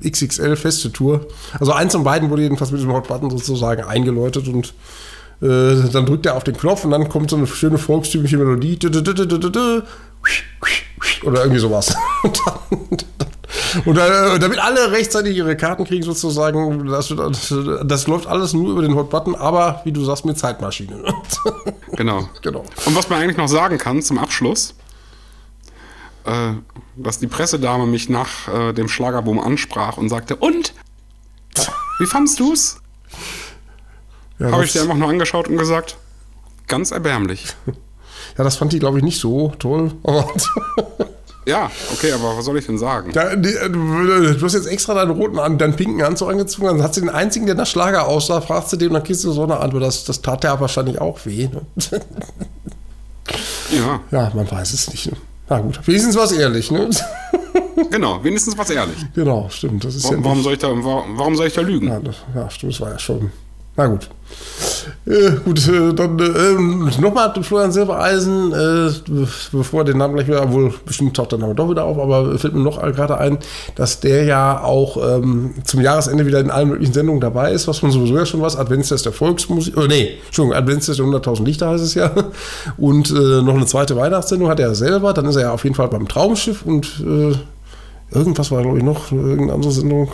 [0.02, 1.26] äh, XXL feste Tour.
[1.60, 4.74] Also eins von beiden wurde jedenfalls mit dem Hot Button sozusagen eingeläutet und
[5.44, 8.78] äh, dann drückt er auf den Knopf und dann kommt so eine schöne volkstümliche Melodie.
[11.22, 11.94] Oder irgendwie sowas.
[12.24, 12.84] Und dann,
[13.84, 17.54] und äh, damit alle rechtzeitig ihre Karten kriegen, sozusagen, das, das,
[17.84, 21.02] das, läuft alles nur über den Hot Button, aber wie du sagst, mit Zeitmaschine.
[21.96, 22.28] genau.
[22.42, 22.64] genau.
[22.86, 24.74] Und was man eigentlich noch sagen kann zum Abschluss,
[26.24, 26.52] äh,
[26.96, 30.72] dass die Pressedame mich nach äh, dem Schlagerboom ansprach und sagte: Und?
[31.98, 32.78] Wie fandst du's?
[34.44, 35.96] Ja, Habe ich dir einfach nur angeschaut und gesagt:
[36.66, 37.46] Ganz erbärmlich.
[38.36, 39.92] Ja, das fand die, glaube ich, nicht so toll.
[41.46, 43.12] Ja, okay, aber was soll ich denn sagen?
[43.12, 46.94] Da, die, äh, du hast jetzt extra deinen roten, deinen pinken Anzug angezogen, dann hat
[46.94, 49.60] sie den einzigen, der nach Schlager aussah, fragst du dem, dann kriegst du so eine
[49.60, 49.82] Antwort.
[49.82, 51.48] Das, das tat ja wahrscheinlich auch weh.
[51.48, 51.60] Ne?
[53.70, 54.00] Ja.
[54.10, 55.10] Ja, man weiß es nicht.
[55.10, 55.16] Ne?
[55.48, 56.88] Na gut, wenigstens was ehrlich, ne?
[57.90, 58.96] Genau, wenigstens was ehrlich.
[59.14, 59.84] Genau, stimmt.
[59.84, 61.88] Das ist warum, ja warum, soll ich da, warum soll ich da lügen?
[61.88, 63.32] Ja, das, ja, stimmt, das war ja schon.
[63.76, 64.08] Na gut.
[65.06, 68.90] Äh, gut, äh, dann äh, nochmal Florian Silbereisen, äh,
[69.52, 72.54] bevor den Namen gleich wieder, obwohl bestimmt taucht der Name doch wieder auf, aber fällt
[72.54, 73.38] mir noch gerade ein,
[73.74, 77.82] dass der ja auch ähm, zum Jahresende wieder in allen möglichen Sendungen dabei ist, was
[77.82, 81.68] man sowieso ja schon was, Adventstest der Volksmusik, oh nee, Entschuldigung, Adventstest der 100.000 Lichter
[81.68, 82.10] heißt es ja,
[82.78, 85.76] und äh, noch eine zweite Weihnachtssendung hat er selber, dann ist er ja auf jeden
[85.76, 87.36] Fall beim Traumschiff und äh,
[88.16, 90.10] irgendwas war, glaube ich, noch, irgendeine andere Sendung,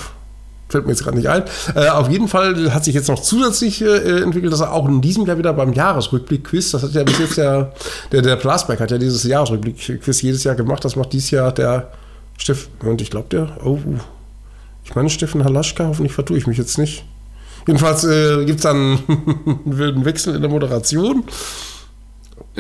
[0.71, 1.43] fällt mir jetzt gerade nicht ein.
[1.75, 5.01] Äh, auf jeden Fall hat sich jetzt noch zusätzlich äh, entwickelt, dass er auch in
[5.01, 7.73] diesem Jahr wieder beim Jahresrückblick-Quiz, das hat ja bis jetzt ja,
[8.13, 11.91] der, der Plasberg hat ja dieses Jahresrückblick-Quiz jedes Jahr gemacht, das macht dieses Jahr der
[12.39, 13.79] Steff, und ich glaube der, oh,
[14.85, 17.05] ich meine Steffen Halaschka, hoffentlich vertue ich mich jetzt nicht.
[17.67, 18.99] Jedenfalls äh, gibt es dann
[19.67, 21.25] einen Wechsel in der Moderation.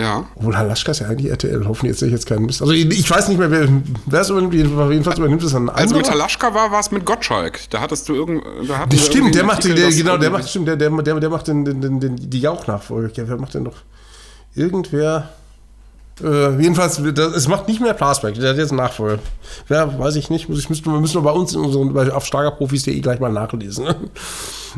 [0.00, 0.24] Ja.
[0.34, 1.66] Obwohl Halaschka ist ja eigentlich RTL.
[1.68, 2.62] Hoffentlich erzähle ich jetzt keinen Mist.
[2.62, 3.68] Also ich weiß nicht mehr, wer,
[4.06, 4.54] wer es übernimmt.
[4.54, 5.76] Jedenfalls übernimmt es ein anderer.
[5.76, 7.60] Also mit Halaschka war, war es mit Gottschalk.
[7.70, 10.68] Da hattest du irgend, da das stimmt, der macht, den, der, genau, der macht, stimmt,
[10.68, 13.12] der, der, der, der macht den, den, den, den, die Jauch-Nachfolge.
[13.14, 13.76] Ja, wer macht denn noch?
[14.54, 15.28] Irgendwer.
[16.22, 19.20] Äh, jedenfalls, das, es macht nicht mehr Plasberg, der hat jetzt einen Nachfolger.
[19.68, 22.26] Wer, weiß ich nicht, muss ich, müssen, müssen wir bei uns in unseren, bei, auf
[22.26, 23.86] starkerprofis.de gleich mal nachlesen.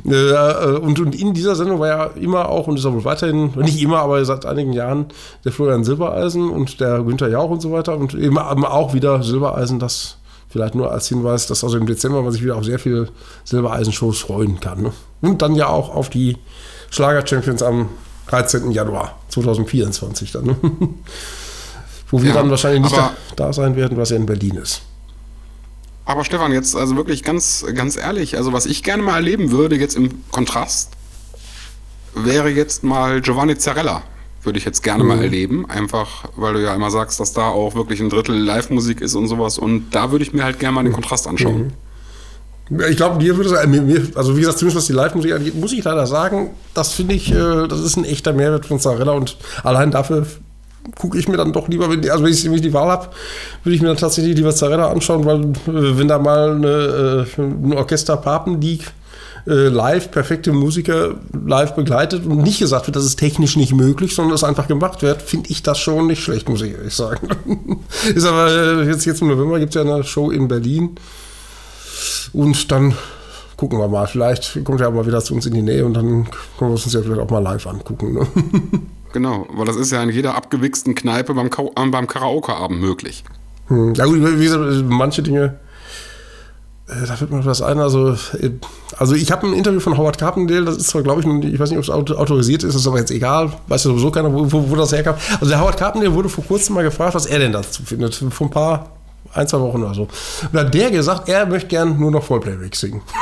[0.04, 3.52] Äh, und, und in dieser Sendung war ja immer auch, und ist auch wohl weiterhin,
[3.56, 5.06] nicht immer, aber seit einigen Jahren,
[5.44, 7.96] der Florian Silbereisen und der Günther Jauch und so weiter.
[7.96, 12.30] Und eben auch wieder Silbereisen, das vielleicht nur als Hinweis, dass also im Dezember man
[12.30, 13.08] sich wieder auf sehr viele
[13.44, 14.82] Silbereisen-Shows freuen kann.
[14.82, 14.92] Ne?
[15.22, 16.36] Und dann ja auch auf die
[16.90, 17.88] Schlager-Champions am
[18.28, 18.70] 13.
[18.70, 20.44] Januar 2024 dann.
[20.44, 20.56] Ne?
[22.10, 24.82] Wo wir ja, dann wahrscheinlich nicht da, da, sein werden, was ja in Berlin ist.
[26.04, 29.76] Aber Stefan, jetzt also wirklich ganz, ganz ehrlich, also was ich gerne mal erleben würde,
[29.76, 30.92] jetzt im Kontrast,
[32.14, 34.02] wäre jetzt mal Giovanni Zarella.
[34.42, 35.08] Würde ich jetzt gerne mhm.
[35.08, 39.00] mal erleben, einfach weil du ja immer sagst, dass da auch wirklich ein Drittel Live-Musik
[39.00, 39.56] ist und sowas.
[39.56, 41.72] Und da würde ich mir halt gerne mal den Kontrast anschauen.
[42.68, 42.80] Mhm.
[42.90, 45.84] Ich glaube, mir würde es, also wie gesagt, zumindest was die Live-Musik angeht, muss ich
[45.84, 49.90] leider sagen, das finde ich, äh, das ist ein echter Mehrwert von Zarella und allein
[49.90, 50.26] dafür
[50.98, 53.08] gucke ich mir dann doch lieber, wenn, also wenn ich, wenn ich die Wahl habe,
[53.62, 57.40] würde ich mir dann tatsächlich lieber Zarella anschauen, weil äh, wenn da mal eine, äh,
[57.40, 58.92] ein Orchester Papendiek
[59.46, 61.14] äh, live perfekte Musiker
[61.46, 65.02] live begleitet und nicht gesagt wird, das ist technisch nicht möglich, sondern es einfach gemacht
[65.02, 67.28] wird, finde ich das schon nicht schlecht, muss ich ehrlich sagen.
[68.14, 70.96] ist aber jetzt, jetzt im November gibt es ja eine Show in Berlin
[72.32, 72.94] und dann
[73.56, 74.06] gucken wir mal.
[74.06, 76.24] Vielleicht kommt er aber wieder zu uns in die Nähe und dann
[76.58, 78.14] können wir uns ja vielleicht auch mal live angucken.
[78.14, 78.26] Ne?
[79.12, 83.24] Genau, weil das ist ja in jeder abgewichsten Kneipe beim, äh, beim Karaoke-Abend möglich.
[83.68, 83.94] Hm.
[83.94, 85.58] Ja gut, wie gesagt, manche Dinge,
[86.88, 87.78] äh, da wird mir was ein.
[87.78, 88.50] Also, äh,
[88.96, 91.70] also ich habe ein Interview von Howard Carpendale, das ist zwar, glaube ich, ich weiß
[91.70, 94.70] nicht, ob es autorisiert ist, ist aber jetzt egal, weiß ja sowieso keiner, wo, wo,
[94.70, 95.16] wo das herkam.
[95.34, 98.14] Also der Howard Carpendale wurde vor kurzem mal gefragt, was er denn dazu findet.
[98.14, 98.90] Vor ein paar
[99.34, 100.08] ein, zwei Wochen oder so.
[100.52, 103.02] Und hat der gesagt, er möchte gern nur noch Vollplayback singen.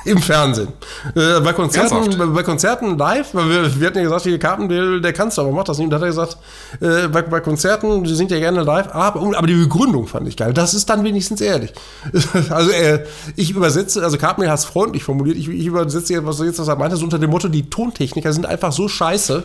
[0.04, 0.68] Im Fernsehen.
[1.14, 5.00] Äh, bei, Konzerten, bei, Konzerten live, weil wir, wir hatten ja gesagt, die Karten, der,
[5.00, 5.86] der kannst du, aber macht das nicht.
[5.86, 6.36] Und da hat er gesagt,
[6.80, 10.36] äh, bei, bei, Konzerten, die singt ja gerne live, aber, aber, die Begründung fand ich
[10.36, 10.52] geil.
[10.52, 11.72] Das ist dann wenigstens ehrlich.
[12.50, 13.04] also äh,
[13.36, 16.68] ich übersetze, also Carpendale hat es freundlich formuliert, ich, ich übersetze jetzt, was, jetzt, was
[16.68, 19.44] er meinte, so unter dem Motto, die Tontechniker sind einfach so scheiße.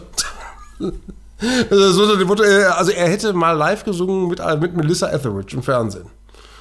[1.69, 6.05] Also, äh, also er hätte mal live gesungen mit, äh, mit Melissa Etheridge im Fernsehen.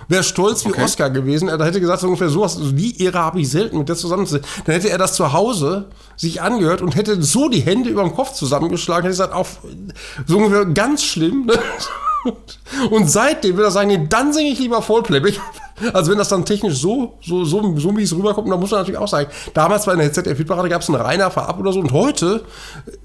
[0.09, 0.85] Wäre stolz wie okay.
[0.85, 1.49] Oscar gewesen.
[1.49, 4.27] Er hätte gesagt, so ungefähr sowas, also die Ehre habe ich selten mit der zusammen.
[4.31, 5.87] Dann hätte er das zu Hause
[6.17, 9.03] sich angehört und hätte so die Hände über dem Kopf zusammengeschlagen.
[9.03, 9.59] Hätte gesagt, auf
[10.27, 11.47] so ungefähr ganz schlimm.
[11.47, 11.55] Ne?
[12.91, 15.41] Und seitdem würde er sagen, nee, dann singe ich lieber Vollplayback.
[15.93, 18.81] Also wenn das dann technisch so, so, so, so wie es rüberkommt, dann muss man
[18.81, 21.93] natürlich auch sagen, damals bei der ZDF-Parade gab es einen reiner Verab oder so und
[21.93, 22.43] heute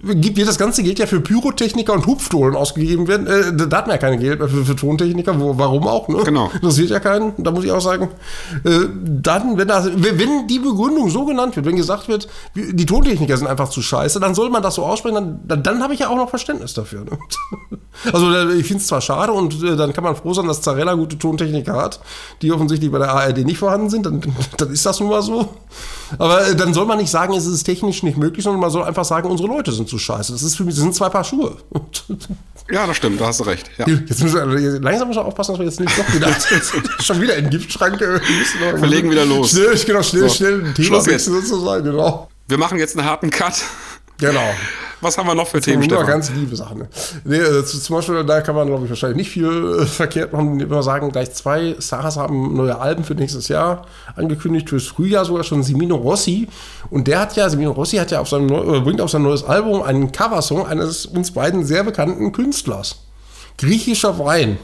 [0.03, 3.27] gibt das ganze Geld ja für Pyrotechniker und Hupfdohlen ausgegeben werden.
[3.27, 6.21] Äh, da hat man ja keine Geld für, für Tontechniker, wo, warum auch, ne?
[6.23, 6.51] Genau.
[6.53, 8.09] Interessiert ja keinen, da muss ich auch sagen.
[8.63, 13.37] Äh, dann, wenn, das, wenn die Begründung so genannt wird, wenn gesagt wird, die Tontechniker
[13.37, 16.01] sind einfach zu scheiße, dann soll man das so aussprechen, dann, dann, dann habe ich
[16.01, 17.05] ja auch noch Verständnis dafür.
[17.05, 17.17] Ne?
[18.13, 20.93] Also ich finde es zwar schade und äh, dann kann man froh sein, dass Zarella
[20.93, 21.99] gute Tontechniker hat,
[22.41, 24.21] die offensichtlich bei der ARD nicht vorhanden sind, dann,
[24.57, 25.55] dann ist das nun mal so.
[26.17, 28.83] Aber äh, dann soll man nicht sagen, es ist technisch nicht möglich, sondern man soll
[28.83, 30.31] einfach sagen, unsere Leute sind zu scheiße.
[30.31, 31.57] Das, ist für mich, das sind zwei Paar Schuhe.
[32.69, 33.71] Ja, das stimmt, da hast du recht.
[33.77, 33.87] Ja.
[33.87, 36.27] Jetzt müssen wir langsam schon aufpassen, dass wir jetzt nicht doch wieder
[36.99, 39.51] schon wieder in den Giftschrank äh, Wir legen wieder los.
[39.51, 40.35] Schnell, genau, schnell, so.
[40.35, 42.27] schnell ein Thema sozusagen, genau.
[42.49, 43.63] Wir machen jetzt einen harten Cut.
[44.17, 44.49] Genau.
[44.99, 46.07] Was haben wir noch für Themen, Stefan?
[46.07, 46.79] ganz liebe Sachen.
[46.79, 46.89] Ne?
[47.23, 50.59] Nee, also zum Beispiel, da kann man, glaube ich, wahrscheinlich nicht viel äh, verkehrt machen.
[50.59, 55.43] Immer sagen, gleich zwei Stars haben neue Alben für nächstes Jahr angekündigt, fürs Frühjahr sogar
[55.43, 56.47] schon Simino Rossi.
[56.89, 59.43] Und der hat ja, Simino Rossi hat ja auf seinem, äh, bringt auf sein neues
[59.43, 63.03] Album einen Coversong eines uns beiden sehr bekannten Künstlers.
[63.59, 64.57] Griechischer Wein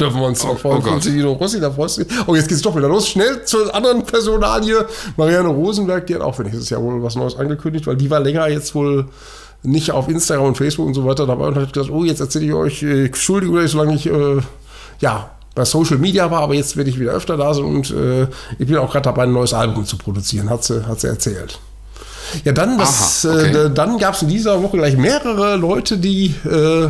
[0.00, 0.78] dürfen wir uns drauf freuen.
[0.78, 2.16] Oh Constantino Rossi, da freust du dich.
[2.26, 3.08] Oh, jetzt geht es doch wieder los.
[3.08, 4.86] Schnell zur anderen Personalie.
[5.16, 8.20] Marianne Rosenberg, die hat auch für nächstes Jahr wohl was Neues angekündigt, weil die war
[8.20, 9.06] länger jetzt wohl
[9.62, 12.46] nicht auf Instagram und Facebook und so weiter dabei und hat gesagt, oh, jetzt erzähle
[12.46, 14.38] ich euch, äh, entschuldige euch, solange ich, äh,
[15.00, 18.22] ja, bei Social Media war, aber jetzt werde ich wieder öfter da sein und äh,
[18.58, 21.58] ich bin auch gerade dabei, ein neues Album zu produzieren, hat sie, hat sie erzählt.
[22.44, 23.56] Ja, dann, was, Aha, okay.
[23.56, 26.88] äh, dann gab es in dieser Woche gleich mehrere Leute, die äh,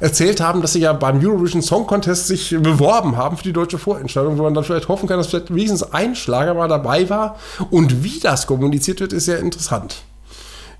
[0.00, 3.78] erzählt haben, dass sie ja beim Eurovision Song Contest sich beworben haben für die deutsche
[3.78, 7.36] Vorentscheidung, wo man dann vielleicht hoffen kann, dass vielleicht wenigstens ein Schlager mal dabei war.
[7.70, 9.96] Und wie das kommuniziert wird, ist sehr interessant.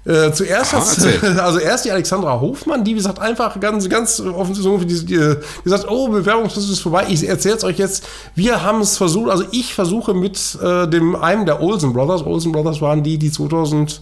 [0.06, 5.04] Äh, zuerst Aha, also erst die Alexandra Hofmann, die wie gesagt einfach ganz, ganz offensichtlich
[5.04, 7.06] die, die, gesagt, oh, Bewerbungsfrist ist vorbei.
[7.08, 8.06] Ich erzähle es euch jetzt.
[8.36, 12.52] Wir haben es versucht, also ich versuche mit äh, dem einem der Olsen Brothers, Olsen
[12.52, 14.00] Brothers waren die, die 2000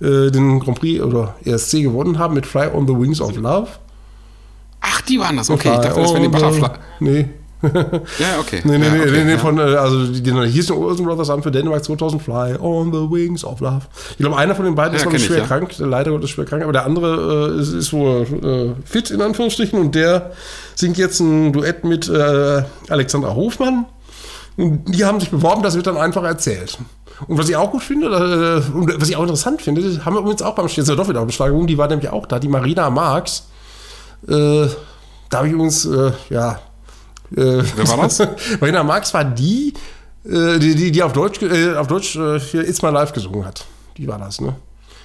[0.00, 3.68] äh, den Grand Prix oder ESC gewonnen haben mit Fly on the Wings of Love.
[4.82, 5.48] Ach, die waren das.
[5.48, 6.70] Okay, ich dachte, das wären die Butterfly.
[7.00, 7.28] Nee,
[8.18, 8.60] ja, okay.
[8.64, 9.38] Nee, nee, ja, okay, nee, nee, ja.
[9.38, 12.92] von, äh, also die, die hieß die Olsen Brothers haben für Dänemark 2000 Fly on
[12.92, 13.82] the Wings of Love.
[14.10, 16.64] Ich glaube, einer von den beiden ist noch schwer ich, krank, leider Gottes schwer krank,
[16.64, 20.32] aber der andere äh, ist, ist, wohl äh, fit in Anführungsstrichen und der
[20.74, 23.86] singt jetzt ein Duett mit äh, Alexandra Hofmann.
[24.56, 26.78] Und die haben sich beworben, das wird dann einfach erzählt.
[27.28, 30.20] Und was ich auch gut finde, äh, und was ich auch interessant finde, haben wir
[30.20, 33.46] übrigens auch beim Stehen doch wieder Beschlagung, die war nämlich auch da, die Marina Marx.
[34.28, 34.68] Äh,
[35.28, 36.60] da habe ich übrigens, äh, ja,
[37.36, 38.18] äh, Wer war das?
[38.60, 39.72] Marina Marx war die,
[40.24, 43.44] äh, die, die, die, auf Deutsch, äh, auf Deutsch äh, hier It's My Life gesungen
[43.44, 43.64] hat.
[43.96, 44.54] Die war das, ne?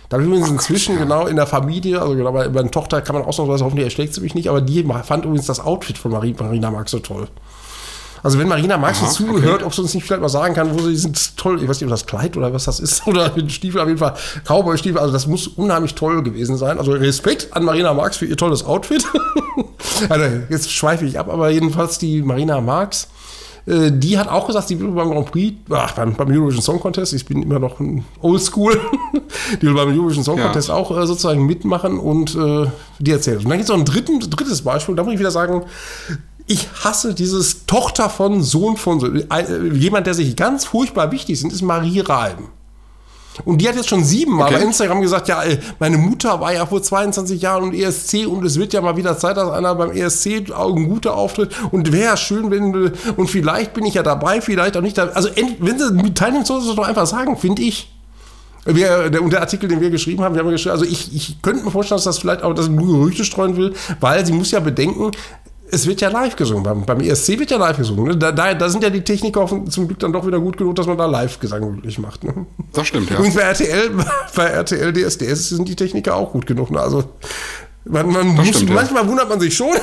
[0.10, 1.16] Da habe ich übrigens inzwischen Gott, ja.
[1.16, 4.14] genau in der Familie, also genau bei meiner Tochter kann man ausnahmsweise hoffen, die erschlägt
[4.14, 7.28] sie mich nicht, aber die fand übrigens das Outfit von Marina Marx so toll.
[8.24, 9.64] Also wenn Marina Marx zuhört, okay.
[9.64, 11.86] ob sie uns nicht vielleicht mal sagen kann, wo sie sind toll, ich weiß nicht,
[11.86, 15.14] ob das Kleid oder was das ist, oder den Stiefel auf jeden Fall, Cowboy-Stiefel, also
[15.14, 16.78] das muss unheimlich toll gewesen sein.
[16.78, 19.06] Also Respekt an Marina Marx für ihr tolles Outfit.
[20.10, 23.08] also jetzt schweife ich ab, aber jedenfalls die Marina Marx,
[23.68, 26.80] äh, die hat auch gesagt, sie will beim Grand Prix, ach, beim, beim, Eurovision Song
[26.80, 28.80] Contest, ich bin immer noch ein Oldschool,
[29.62, 30.76] die will beim Eurovision Song Contest ja.
[30.76, 32.68] auch äh, sozusagen mitmachen und äh,
[33.00, 33.40] die erzählt.
[33.40, 35.64] Und dann gibt es noch ein dritten, drittes Beispiel, da muss ich wieder sagen,
[36.48, 39.08] ich hasse dieses Tochter von, Sohn von, so.
[39.08, 42.50] jemand, der sich ganz furchtbar wichtig ist, ist Marie Reim.
[43.46, 44.58] Und die hat jetzt schon siebenmal okay.
[44.58, 45.44] bei Instagram gesagt, ja,
[45.80, 49.18] meine Mutter war ja vor 22 Jahren im ESC und es wird ja mal wieder
[49.18, 53.86] Zeit, dass einer beim ESC ein guter Auftritt und wäre schön, wenn und vielleicht bin
[53.86, 54.98] ich ja dabei, vielleicht auch nicht.
[54.98, 55.30] Da, also
[55.60, 57.94] wenn sie teilnehmen, soll sie es doch einfach sagen, finde ich.
[58.66, 61.42] Wir, der, und der Artikel, den wir geschrieben haben, wir haben geschrieben, also ich, ich
[61.42, 64.52] könnte mir vorstellen, dass das vielleicht auch das nur Gerüchte streuen will, weil sie muss
[64.52, 65.12] ja bedenken,
[65.70, 66.64] es wird ja live gesungen.
[66.64, 68.06] Beim, beim ESC wird ja live gesungen.
[68.06, 68.18] Ne?
[68.18, 70.88] Da, da, da, sind ja die Techniker zum Glück dann doch wieder gut genug, dass
[70.88, 72.24] man da Live-Gesang möglich macht.
[72.24, 72.46] Ne?
[72.74, 73.18] Das stimmt, ja.
[73.18, 73.92] Und bei RTL,
[74.36, 76.72] bei RTL DSDS sind die Techniker auch gut genug.
[76.72, 76.80] Ne?
[76.80, 77.04] Also
[77.86, 79.10] man, man muss, stimmt, manchmal ja.
[79.10, 79.76] wundert man sich schon.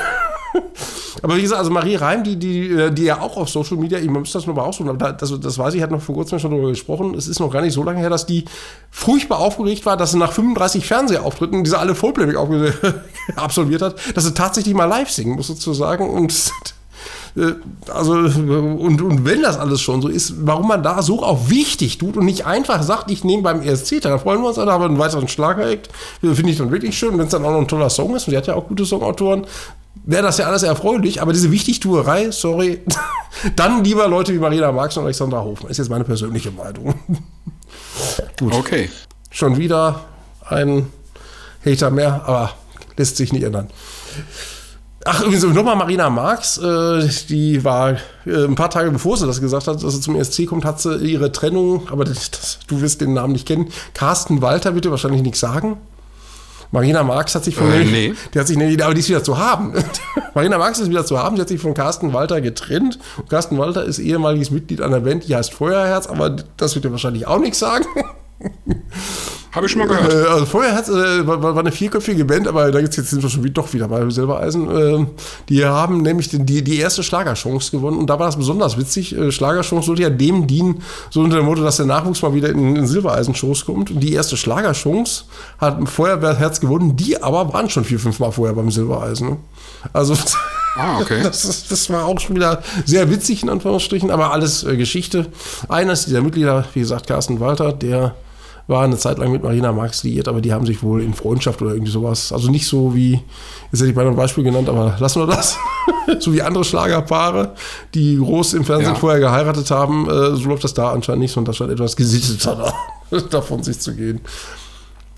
[1.23, 3.99] Aber wie gesagt, also Marie Reim, die, die, äh, die ja auch auf Social Media,
[3.99, 6.51] ich muss das nochmal aussuchen, aber das, das weiß ich, hat noch vor kurzem schon
[6.51, 7.15] darüber gesprochen.
[7.15, 8.45] Es ist noch gar nicht so lange her, dass die
[8.91, 12.37] furchtbar aufgeregt war, dass sie nach 35 Fernsehauftritten, die sie alle Vollplayback
[13.37, 16.11] absolviert hat, dass sie tatsächlich mal live singen muss, sozusagen.
[16.11, 16.35] Und
[17.37, 17.53] äh,
[17.89, 21.99] also, und, und wenn das alles schon so ist, warum man da so auch wichtig
[21.99, 24.87] tut und nicht einfach sagt, ich nehme beim ESC, da freuen wir uns alle, aber
[24.87, 25.89] einen weiteren Schlager-Act,
[26.21, 28.33] finde ich dann wirklich schön, wenn es dann auch noch ein toller Song ist, und
[28.33, 29.47] die hat ja auch gute Songautoren,
[30.05, 32.81] wäre das ja alles erfreulich, aber diese Wichtigtuerei, sorry,
[33.57, 35.71] dann lieber Leute wie Marina Marx und Alexandra Hofmann.
[35.71, 36.95] Ist jetzt meine persönliche Meinung.
[38.39, 38.53] Gut.
[38.53, 38.91] Okay.
[39.31, 40.01] Schon wieder
[40.49, 40.87] ein
[41.65, 42.53] Hater mehr, aber
[42.97, 43.69] lässt sich nicht ändern.
[45.07, 49.39] Ach, übrigens nochmal Marina Marx, äh, die war äh, ein paar Tage bevor sie das
[49.39, 52.81] gesagt hat, dass sie zum ESC kommt, hat sie ihre Trennung, aber das, das, du
[52.81, 53.69] wirst den Namen nicht kennen.
[53.93, 55.77] Carsten Walter wird dir wahrscheinlich nichts sagen.
[56.75, 58.15] Marina Marx hat sich von äh, nee.
[58.35, 59.73] die hat sich nee, aber die ist wieder zu haben.
[60.35, 62.99] Marina Marx ist wieder zu haben, die hat sich von Carsten Walter getrennt.
[63.17, 66.91] Und Carsten Walter ist ehemaliges Mitglied einer Band, die heißt Feuerherz, aber das wird dir
[66.91, 67.85] wahrscheinlich auch nichts sagen.
[69.55, 70.13] Habe ich schon mal gehört.
[70.13, 73.31] Äh, also vorher äh, war, war, eine vierköpfige Band, aber da jetzt, jetzt sind wir
[73.31, 74.69] schon doch wieder bei Silbereisen.
[74.69, 75.07] Äh,
[75.49, 79.17] die haben nämlich die, die erste Schlagerchance gewonnen und da war das besonders witzig.
[79.17, 82.49] Äh, Schlagerchance sollte ja dem dienen, so unter dem Motto, dass der Nachwuchs mal wieder
[82.49, 83.93] in, in Silbereisen-Shows kommt.
[83.93, 85.25] Und die erste Schlagerchance
[85.59, 89.29] hat ein Feuerwehrherz gewonnen, die aber waren schon vier, fünf Mal vorher beim Silbereisen.
[89.29, 89.37] Ne?
[89.93, 90.17] Also
[90.77, 91.23] Ah, okay.
[91.23, 95.27] Das, das, war auch schon wieder sehr witzig, in Anführungsstrichen, aber alles äh, Geschichte.
[95.69, 98.17] Eines dieser Mitglieder, wie gesagt, Carsten Walter, der
[98.67, 101.61] war eine Zeit lang mit Marina Marx liiert, aber die haben sich wohl in Freundschaft
[101.61, 103.21] oder irgendwie sowas, also nicht so wie,
[103.71, 105.59] jetzt hätte ich bei einem Beispiel genannt, aber lassen wir das,
[106.19, 107.55] so wie andere Schlagerpaare,
[107.93, 108.99] die groß im Fernsehen ja.
[108.99, 112.73] vorher geheiratet haben, äh, so läuft das da anscheinend nicht, sondern das scheint etwas gesitteter
[113.31, 114.21] davon sich zu gehen.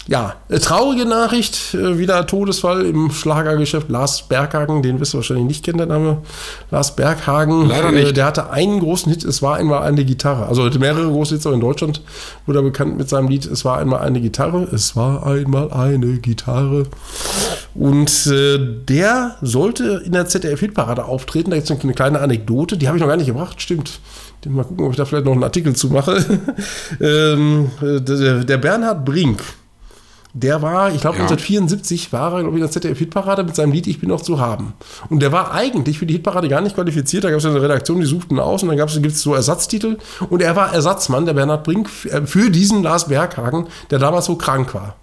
[0.09, 3.89] Ja, äh, traurige Nachricht, äh, wieder Todesfall im Schlagergeschäft.
[3.89, 6.19] Lars Berghagen, den wirst du wahrscheinlich nicht kennen, der Name.
[6.71, 8.11] Lars Berghagen, Leider nicht.
[8.11, 10.47] Äh, der hatte einen großen Hit, es war einmal eine Gitarre.
[10.47, 12.03] Also hatte mehrere große Hits auch in Deutschland,
[12.47, 16.19] wurde er bekannt mit seinem Lied, es war einmal eine Gitarre, es war einmal eine
[16.19, 16.85] Gitarre.
[17.75, 21.51] Und äh, der sollte in der ZDF-Hitparade auftreten.
[21.51, 23.99] Da gibt es eine kleine Anekdote, die habe ich noch gar nicht gebracht, stimmt.
[24.49, 26.25] Mal gucken, ob ich da vielleicht noch einen Artikel zu mache.
[27.01, 29.43] ähm, der Bernhard Brink,
[30.37, 31.23] der war, ich glaube, ja.
[31.23, 34.39] 1974 war er, glaube ich, in der ZDF-Hitparade mit seinem Lied Ich bin noch zu
[34.39, 34.75] haben.
[35.09, 37.25] Und der war eigentlich für die Hitparade gar nicht qualifiziert.
[37.25, 39.97] Da gab es ja eine Redaktion, die suchten aus und dann gibt es so Ersatztitel.
[40.29, 44.37] Und er war Ersatzmann, der Bernhard Brink, äh, für diesen Lars Berghagen, der damals so
[44.37, 44.97] krank war.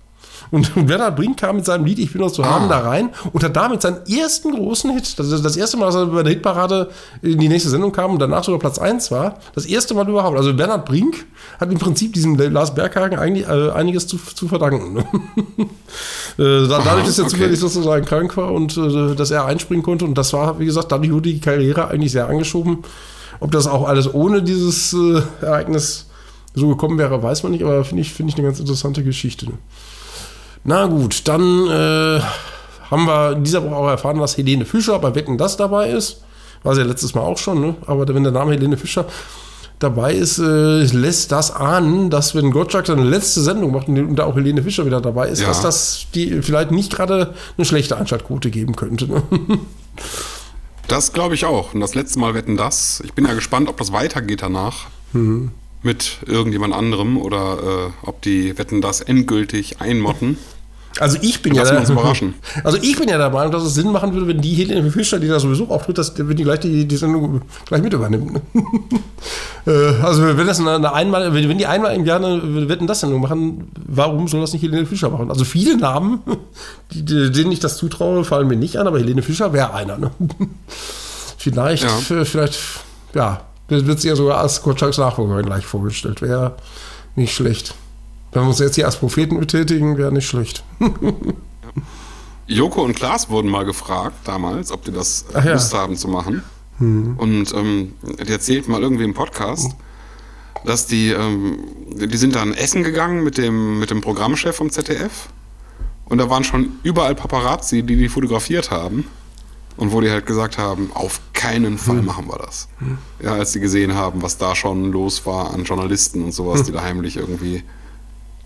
[0.51, 2.69] Und Bernhard Brink kam mit seinem Lied Ich bin noch zu haben ah.
[2.69, 5.95] da rein und hat damit seinen ersten großen Hit, das ist das erste Mal, dass
[5.95, 6.89] er bei der Hitparade
[7.21, 10.37] in die nächste Sendung kam und danach sogar Platz 1 war, das erste Mal überhaupt.
[10.37, 11.25] Also Bernhard Brink
[11.59, 14.93] hat im Prinzip diesem Lars Berghagen eigentlich äh, einiges zu, zu verdanken.
[14.93, 15.05] Ne?
[16.37, 17.31] äh, dadurch, dass er okay.
[17.31, 20.91] zufällig sozusagen krank war und äh, dass er einspringen konnte und das war, wie gesagt,
[20.91, 22.79] dadurch wurde die Karriere eigentlich sehr angeschoben.
[23.39, 26.07] Ob das auch alles ohne dieses äh, Ereignis
[26.53, 29.47] so gekommen wäre, weiß man nicht, aber finde ich, find ich eine ganz interessante Geschichte.
[30.63, 32.21] Na gut, dann äh,
[32.89, 36.21] haben wir in dieser Woche auch erfahren, dass Helene Fischer bei Wetten das dabei ist.
[36.63, 37.75] War sie ja letztes Mal auch schon, ne?
[37.85, 39.05] aber wenn der Name Helene Fischer
[39.79, 44.25] dabei ist, äh, lässt das ahnen, dass wenn Gottschalk seine letzte Sendung macht und da
[44.25, 45.47] auch Helene Fischer wieder dabei ist, ja.
[45.47, 49.07] dass das die vielleicht nicht gerade eine schlechte Einschaltquote geben könnte.
[49.07, 49.23] Ne?
[50.87, 51.73] Das glaube ich auch.
[51.73, 53.01] Und das letzte Mal wetten das.
[53.05, 54.87] Ich bin ja gespannt, ob das weitergeht danach.
[55.13, 55.51] Mhm.
[55.81, 60.37] Mit irgendjemand anderem oder äh, ob die wetten das endgültig einmotten.
[60.99, 62.35] Also ich bin ja uns überraschen.
[62.63, 65.19] Also ich bin ja der Meinung, dass es Sinn machen würde, wenn die Helene Fischer,
[65.19, 68.41] die da sowieso auftritt, dass wenn die gleich die, die Sendung gleich mit übernimmt.
[69.65, 72.99] Äh, also wenn das eine, eine einmal, wenn die einmal im Jahr eine Wetten das
[72.99, 75.29] Sendung machen, warum soll das nicht Helene Fischer machen?
[75.29, 76.19] Also viele Namen,
[76.91, 79.97] denen ich das zutraue, fallen mir nicht an, aber Helene Fischer wäre einer.
[79.97, 80.11] Ne?
[81.37, 82.25] Vielleicht, ja.
[82.25, 82.59] vielleicht,
[83.13, 86.21] ja, wird sie ja sogar als Kotschaks Nachfolgerin gleich vorgestellt.
[86.21, 86.55] Wäre
[87.15, 87.73] nicht schlecht.
[88.33, 90.63] Wenn wir uns jetzt hier als Propheten betätigen, wäre nicht schlecht.
[92.47, 95.79] Joko und Klaas wurden mal gefragt damals, ob die das Ach Lust ja.
[95.79, 96.43] haben zu machen.
[96.79, 97.15] Hm.
[97.17, 99.75] Und ähm, die erzählt mal irgendwie im Podcast,
[100.65, 101.59] dass die, ähm,
[101.95, 105.29] die sind dann essen gegangen mit dem, mit dem Programmchef vom ZDF.
[106.05, 109.07] Und da waren schon überall Paparazzi, die die fotografiert haben.
[109.75, 112.05] Und wo die halt gesagt haben, auf keinen Fall hm.
[112.05, 112.67] machen wir das.
[112.79, 112.97] Hm.
[113.21, 116.65] Ja, als sie gesehen haben, was da schon los war an Journalisten und sowas, hm.
[116.65, 117.63] die da heimlich irgendwie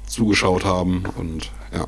[0.07, 1.85] zugeschaut haben und ja.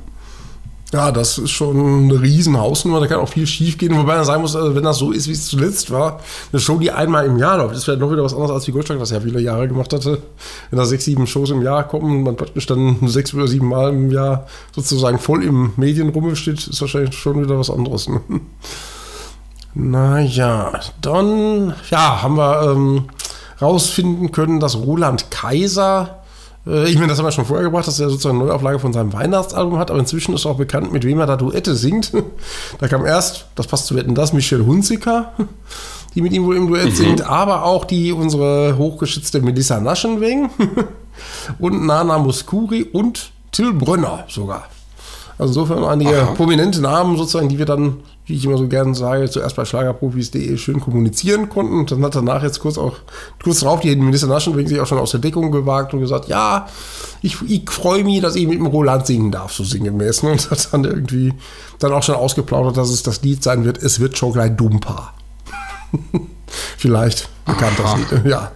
[0.91, 3.95] Ja, das ist schon eine riesen Hausnummer, da kann auch viel schief gehen.
[3.95, 6.19] Wobei man sagen muss, also wenn das so ist, wie es zuletzt war,
[6.51, 8.71] eine Show, die einmal im Jahr läuft, ist vielleicht noch wieder was anderes, als wie
[8.71, 10.23] Goldschlag das ja viele Jahre gemacht hatte.
[10.71, 13.91] Wenn da sechs, sieben Shows im Jahr kommen, man praktisch dann sechs oder sieben Mal
[13.91, 18.09] im Jahr sozusagen voll im Medienrummel steht, ist wahrscheinlich schon wieder was anderes.
[18.09, 18.21] Ne?
[19.75, 23.05] Naja, dann ja, haben wir ähm,
[23.61, 26.18] rausfinden können, dass Roland Kaiser
[26.65, 29.13] ich meine, das haben wir schon vorher gebracht, dass er sozusagen eine Neuauflage von seinem
[29.13, 32.11] Weihnachtsalbum hat, aber inzwischen ist auch bekannt, mit wem er da Duette singt.
[32.79, 35.33] Da kam erst, das passt zu Wetten, das, Michelle Hunziker,
[36.15, 36.95] die mit ihm wohl im Duett mhm.
[36.95, 40.49] singt, aber auch die unsere hochgeschützte Melissa Naschenweng
[41.59, 44.67] und Nana Muskuri und Till Brönner sogar.
[45.39, 46.31] Also insofern einige Aha.
[46.31, 50.57] prominente Namen sozusagen, die wir dann, wie ich immer so gerne sage, zuerst bei schlagerprofis.de
[50.57, 51.79] schön kommunizieren konnten.
[51.79, 52.97] Und dann hat danach jetzt kurz auch,
[53.41, 56.27] kurz darauf, die Minister Naschen wegen sich auch schon aus der Deckung gewagt und gesagt,
[56.27, 56.67] ja,
[57.21, 60.23] ich, ich freue mich, dass ich mit dem Roland singen darf, so sinngemäß.
[60.23, 60.33] Ne?
[60.33, 61.33] Und hat dann irgendwie
[61.79, 65.13] dann auch schon ausgeplaudert, dass es das Lied sein wird, es wird schon gleich Dumpa.
[66.77, 68.25] Vielleicht bekannt das Lied.
[68.25, 68.51] Ja.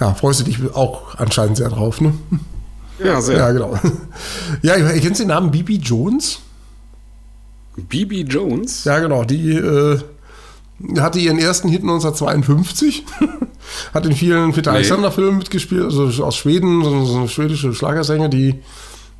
[0.00, 2.12] Ja, freust du dich auch anscheinend sehr drauf, ne?
[3.02, 3.36] Ja, sehr.
[3.38, 3.78] Ja, genau.
[4.62, 6.40] Ja, kennst du den Namen Bibi Jones?
[7.76, 8.84] Bibi Jones?
[8.84, 9.24] Ja, genau.
[9.24, 10.00] Die äh,
[10.98, 13.04] hatte ihren ersten Hit 1952.
[13.94, 14.78] Hat in vielen Peter nee.
[14.78, 18.54] Alexander-Filmen mitgespielt, also aus Schweden, so, so eine schwedische Schlagersänger, die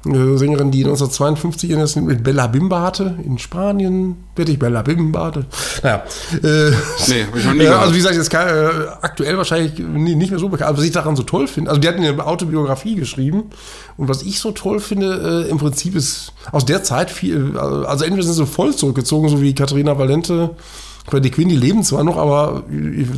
[0.04, 3.16] Sängerin, die 1952 ihren mit Bella Bimba hatte.
[3.24, 5.46] In Spanien werde ich Bella Bimba hatte.
[5.82, 6.04] Naja.
[6.40, 6.70] Äh,
[7.08, 8.70] nee, hab ich noch nie äh, Also wie gesagt, jetzt kann, äh,
[9.02, 10.68] aktuell wahrscheinlich nicht mehr so bekannt.
[10.68, 13.50] Aber was ich daran so toll finde, also die hatten eine Autobiografie geschrieben.
[13.96, 18.04] Und was ich so toll finde, äh, im Prinzip ist aus der Zeit viel, also
[18.04, 20.50] entweder sind sie voll zurückgezogen, so wie Katharina Valente
[21.10, 22.64] bei die Queen, die leben zwar noch, aber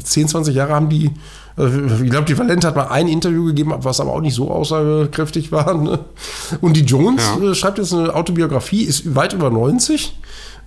[0.04, 1.10] 10, 20 Jahre haben die, äh,
[1.56, 5.52] ich glaube, die Valente hat mal ein Interview gegeben, was aber auch nicht so aussagekräftig
[5.52, 5.74] war.
[5.74, 5.98] Ne?
[6.60, 7.50] Und die Jones ja.
[7.50, 10.19] Äh, schreibt jetzt eine Autobiografie, ist weit über 90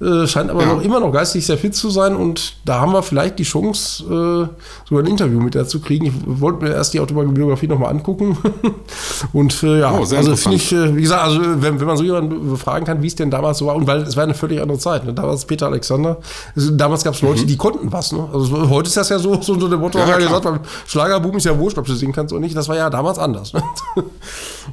[0.03, 0.73] äh, scheint aber ja.
[0.73, 4.03] noch immer noch geistig sehr fit zu sein und da haben wir vielleicht die Chance,
[4.03, 6.05] äh, sogar ein Interview mit der zu kriegen.
[6.05, 8.37] Ich wollte mir erst die Autobiografie nochmal angucken.
[9.33, 12.03] und äh, ja, oh, also finde ich, äh, wie gesagt, also wenn, wenn man so
[12.03, 14.61] jemanden fragen kann, wie es denn damals so war, und weil es war eine völlig
[14.61, 15.05] andere Zeit.
[15.05, 15.13] Ne?
[15.13, 16.17] Damals Peter Alexander,
[16.55, 17.47] damals gab es Leute, mhm.
[17.47, 18.11] die konnten was.
[18.11, 18.27] Ne?
[18.33, 21.45] Also heute ist das ja so, so unter dem Motto, ja, gesagt, beim Schlagerboom ist
[21.45, 22.55] ja wurscht, ob du singen kannst oder nicht.
[22.55, 23.53] Das war ja damals anders.
[23.53, 23.63] Ne?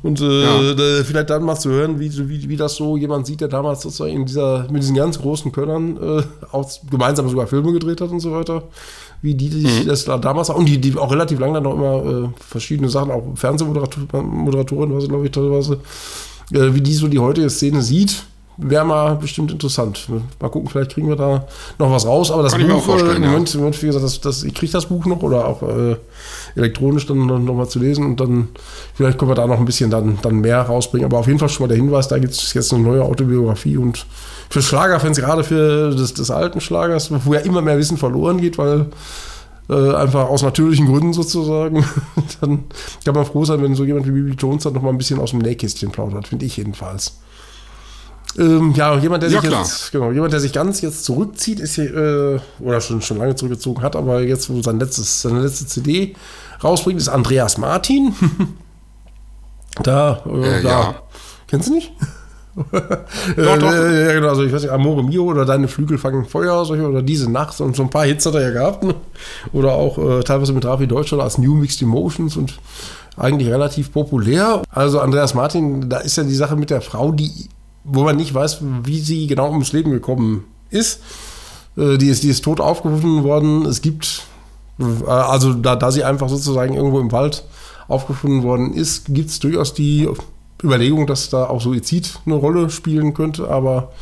[0.03, 1.05] und äh, ja.
[1.05, 4.13] vielleicht dann mal zu hören, wie, wie, wie das so jemand sieht, der damals sozusagen
[4.13, 6.23] in dieser, mit diesen ganzen großen Könnern äh,
[6.53, 8.65] auch gemeinsam sogar Filme gedreht hat und so weiter,
[9.23, 9.87] wie die, die mhm.
[9.87, 13.11] das da damals und die, die auch relativ lange dann noch immer äh, verschiedene Sachen,
[13.11, 15.75] auch Fernsehmoderatorin war sie, glaube ich, teilweise,
[16.53, 18.25] äh, wie die so die heutige Szene sieht.
[18.57, 20.09] wäre mal bestimmt interessant.
[20.41, 21.47] Mal gucken, vielleicht kriegen wir da
[21.79, 22.31] noch was raus.
[22.31, 24.73] Aber das Kann Buch, äh, im Moment, im Moment, wie gesagt, das, das, ich kriege
[24.73, 25.97] das Buch noch oder auch äh,
[26.57, 28.49] elektronisch dann, nochmal zu lesen und dann
[28.95, 31.05] vielleicht können wir da noch ein bisschen dann, dann mehr rausbringen.
[31.05, 33.77] Aber auf jeden Fall schon mal der Hinweis, da gibt es jetzt eine neue Autobiografie
[33.77, 34.07] und
[34.49, 38.59] für Schlagerfans, gerade für des, des alten Schlagers, wo ja immer mehr Wissen verloren geht,
[38.59, 38.87] weil
[39.71, 41.85] äh, einfach aus natürlichen Gründen sozusagen,
[42.41, 42.65] dann
[43.05, 45.21] kann man froh sein, wenn so jemand wie Bibi Jones dann noch mal ein bisschen
[45.21, 47.21] aus dem Nähkästchen plaudert, finde ich jedenfalls.
[48.39, 51.75] Ähm, ja, jemand, der Ja, sich jetzt, genau, jemand, der sich ganz jetzt zurückzieht, ist
[51.75, 56.15] hier, äh, oder schon, schon lange zurückgezogen hat, aber jetzt, sein letztes, seine letzte CD
[56.63, 58.15] rausbringt, ist Andreas Martin.
[59.83, 60.69] da, äh, Äh, da.
[60.69, 60.95] ja.
[61.47, 61.93] Kennst du nicht?
[63.37, 63.73] Doch, doch.
[63.73, 66.87] Äh, ja, genau, also ich weiß nicht, Amore Mio oder Deine Flügel fangen Feuer solche,
[66.87, 68.83] oder Diese Nacht und so ein paar Hits hat er ja gehabt.
[68.83, 68.95] Ne?
[69.53, 72.59] Oder auch äh, teilweise mit Rafi Deutschland als New Mixed Emotions und
[73.17, 74.63] eigentlich relativ populär.
[74.69, 77.31] Also Andreas Martin, da ist ja die Sache mit der Frau, die,
[77.85, 81.01] wo man nicht weiß, wie sie genau ums Leben gekommen ist.
[81.77, 83.65] Äh, die, ist die ist tot aufgefunden worden.
[83.65, 84.25] Es gibt,
[85.07, 87.45] also da, da sie einfach sozusagen irgendwo im Wald
[87.89, 90.09] aufgefunden worden ist, gibt es durchaus die
[90.63, 93.93] Überlegung, dass da auch Suizid eine Rolle spielen könnte, aber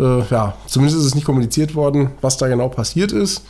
[0.00, 3.42] äh, ja, zumindest ist es nicht kommuniziert worden, was da genau passiert ist.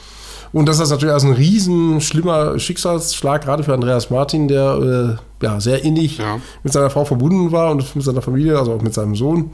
[0.53, 5.45] Und dass das natürlich als ein riesen schlimmer Schicksalsschlag, gerade für Andreas Martin, der äh,
[5.45, 6.39] ja, sehr innig Ja.
[6.63, 9.51] mit seiner Frau verbunden war und mit seiner Familie, also auch mit seinem Sohn.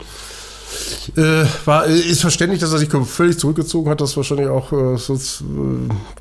[1.17, 4.95] Äh, war, äh, ist verständlich, dass er sich völlig zurückgezogen hat, dass wahrscheinlich auch, äh,
[4.95, 4.99] äh,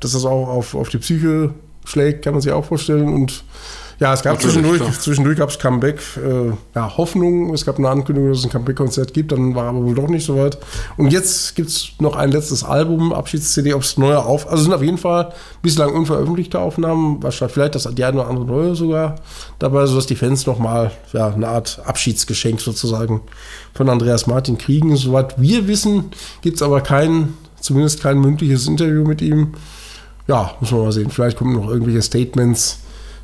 [0.00, 3.08] dass das auch auf, auf die Psyche schlägt, kann man sich auch vorstellen.
[3.08, 3.44] Und
[4.00, 4.92] ja, es gab Natürlich, zwischendurch, klar.
[4.92, 9.14] zwischendurch gab es Comeback, äh, ja, Hoffnung, es gab eine Ankündigung, dass es ein Comeback-Konzert
[9.14, 10.58] gibt, dann war aber wohl doch nicht so weit.
[10.96, 14.72] Und jetzt gibt es noch ein letztes Album, Abschieds-CD, ob es neue auf, also sind
[14.72, 15.32] auf jeden Fall
[15.62, 19.16] bislang unveröffentlichte Aufnahmen, wahrscheinlich vielleicht das die eine oder andere neue sogar
[19.58, 23.20] dabei, sodass die Fans nochmal ja, eine Art Abschiedsgeschenk sozusagen
[23.74, 24.96] von Andreas Martin kriegen.
[24.96, 26.10] Soweit wir wissen,
[26.42, 29.54] gibt es aber kein, zumindest kein mündliches Interview mit ihm.
[30.26, 31.10] Ja, muss man mal sehen.
[31.10, 32.78] Vielleicht kommen noch irgendwelche Statements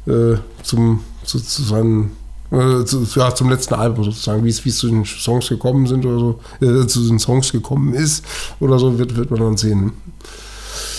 [0.07, 2.13] äh, zum, zu, zu seinen,
[2.51, 5.87] äh, zu, ja, zum letzten Album sozusagen, wie es, wie es zu den Songs gekommen
[5.87, 8.25] sind oder so, äh, zu den Songs gekommen ist
[8.61, 9.93] oder so, wird, wird man dann sehen.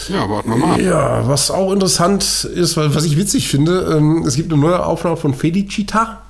[0.10, 0.82] Ja, warten wir mal.
[0.82, 2.24] Ja, was auch interessant
[2.56, 6.22] ist, weil- was ich witzig finde, ähm, es gibt eine neue Aufnahme von Felicita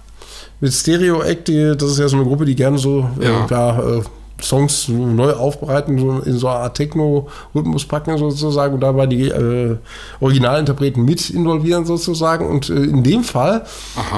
[0.60, 4.02] mit Stereo Act, die, das ist ja so eine Gruppe, die gerne so äh, Ja.
[4.44, 9.30] Songs so neu aufbereiten, so in so eine Art Techno-Rhythmus packen sozusagen und dabei die
[9.30, 9.78] äh,
[10.20, 12.48] Originalinterpreten mit involvieren sozusagen.
[12.48, 13.66] Und äh, in dem Fall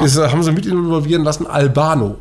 [0.04, 2.18] ist, äh, haben sie mit involvieren lassen Albano.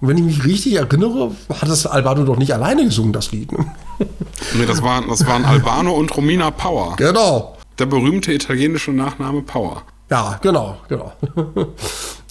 [0.00, 3.52] Und wenn ich mich richtig erinnere, hat das Albano doch nicht alleine gesungen, das Lied.
[3.52, 3.66] Ne?
[4.54, 6.94] Nee, das waren, das waren Albano und Romina Power.
[6.96, 7.56] Genau.
[7.80, 9.82] Der berühmte italienische Nachname Power.
[10.10, 11.12] Ja, genau, genau.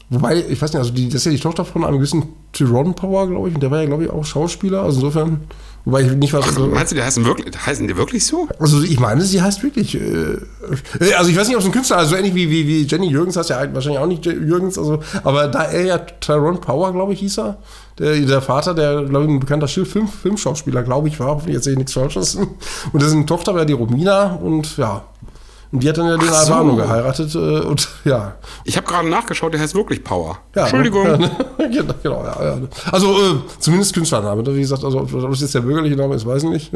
[0.09, 2.93] Wobei, ich weiß nicht, also die, das ist ja die Tochter von einem gewissen Tyrone
[2.93, 4.83] Power, glaube ich, und der war ja, glaube ich, auch Schauspieler.
[4.83, 5.41] Also insofern,
[5.83, 6.45] wobei ich nicht weiß.
[6.47, 8.47] Ach, meinst du, die heißen wirklich, heißen die wirklich so?
[8.57, 9.95] Also ich meine, sie heißt wirklich.
[9.95, 10.37] Äh,
[11.17, 13.09] also ich weiß nicht, ob es ein Künstler, also so ähnlich wie, wie, wie Jenny
[13.09, 17.11] Jürgens heißt ja wahrscheinlich auch nicht Jürgens, also, aber da er ja Tyrone Power, glaube
[17.11, 17.57] ich, hieß er.
[17.99, 21.55] Der, der Vater, der, glaube ich, ein bekannter Schild Film, Filmschauspieler, glaube ich, war, hoffentlich
[21.55, 22.35] jetzt sehe ich nichts Falsches.
[22.35, 25.03] Und dessen Tochter war die Romina und ja.
[25.71, 26.33] Und die hat dann ja den so.
[26.33, 28.35] Albano geheiratet äh, und ja.
[28.63, 30.39] Ich habe gerade nachgeschaut, der heißt wirklich Power.
[30.55, 31.03] Ja, Entschuldigung.
[31.03, 31.31] ne?
[31.57, 32.57] genau, genau, ja, ja.
[32.91, 34.45] Also äh, zumindest Künstlername.
[34.55, 36.71] Wie gesagt, also ob das jetzt der bürgerliche Name ist, weiß ich nicht.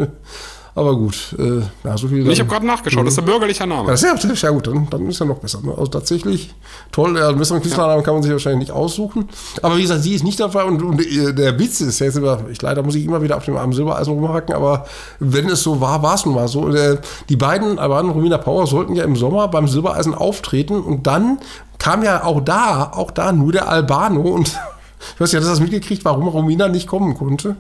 [0.73, 2.29] Aber gut, äh, ja, so viel.
[2.29, 3.87] Ich habe gerade nachgeschaut, das ist der bürgerliche Name.
[3.87, 5.59] ja, das ist ja, ja gut, dann, dann ist ja noch besser.
[5.61, 5.71] Ne?
[5.71, 6.53] Also tatsächlich
[6.93, 9.27] toll, ja, einen besseren Künstlernamen kann man sich wahrscheinlich nicht aussuchen.
[9.61, 12.39] Aber wie gesagt, sie ist nicht dabei und, und äh, der Witz ist jetzt immer,
[12.49, 14.85] ich leider muss ich immer wieder auf dem armen Silbereisen rumhacken, aber
[15.19, 16.73] wenn es so war, war es nun mal so.
[16.73, 21.05] Äh, die beiden, Alban und Romina Power, sollten ja im Sommer beim Silbereisen auftreten und
[21.05, 21.39] dann
[21.79, 24.47] kam ja auch da, auch da nur der Albano und
[25.15, 27.57] ich weiß nicht, hat das mitgekriegt, warum Romina nicht kommen konnte?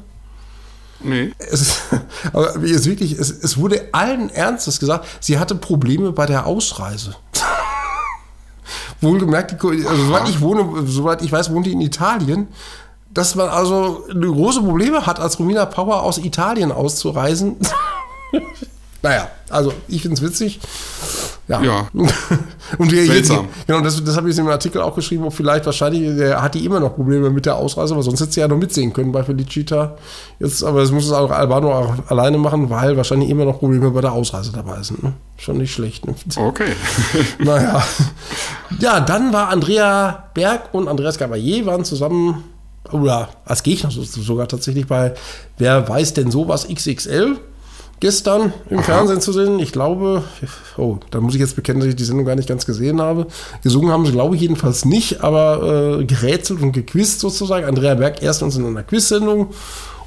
[1.03, 1.33] Nee.
[1.37, 1.81] Es, ist,
[2.33, 7.15] aber es, wirklich, es, es wurde allen Ernstes gesagt, sie hatte Probleme bei der Ausreise.
[9.01, 12.47] Wohlgemerkt, die, also, soweit ich wohne, soweit ich weiß, wohnt die in Italien.
[13.13, 17.57] Dass man also große Probleme hat, als Romina Power aus Italien auszureisen.
[19.01, 20.61] naja, also ich finde es witzig.
[21.47, 21.61] Ja.
[21.61, 21.87] Ja.
[22.77, 23.47] Und wir jetzt, Seltsam.
[23.67, 26.55] genau, das, das habe ich in dem Artikel auch geschrieben, ob vielleicht wahrscheinlich, der hat
[26.55, 29.11] die immer noch Probleme mit der Ausreise, aber sonst hätte sie ja noch mitsehen können
[29.11, 29.97] bei Felicita.
[30.39, 33.91] Jetzt, aber das muss es auch Albano auch alleine machen, weil wahrscheinlich immer noch Probleme
[33.91, 35.03] bei der Ausreise dabei sind.
[35.03, 35.13] Ne?
[35.37, 36.07] Schon nicht schlecht.
[36.07, 36.15] Ne?
[36.37, 36.71] Okay.
[37.39, 37.83] Naja.
[38.79, 42.43] Ja, dann war Andrea Berg und Andreas Gabalier waren zusammen,
[42.91, 45.13] oder als Gegner so- sogar tatsächlich bei
[45.57, 47.37] Wer weiß denn sowas XXL
[48.01, 49.59] gestern im Fernsehen zu sehen.
[49.59, 50.23] Ich glaube,
[50.77, 53.27] oh, da muss ich jetzt bekennen, dass ich die Sendung gar nicht ganz gesehen habe.
[53.63, 57.65] Gesungen haben sie, glaube ich, jedenfalls nicht, aber äh, gerätselt und gequizt sozusagen.
[57.65, 59.51] Andrea Berg erst uns in einer Quiz-Sendung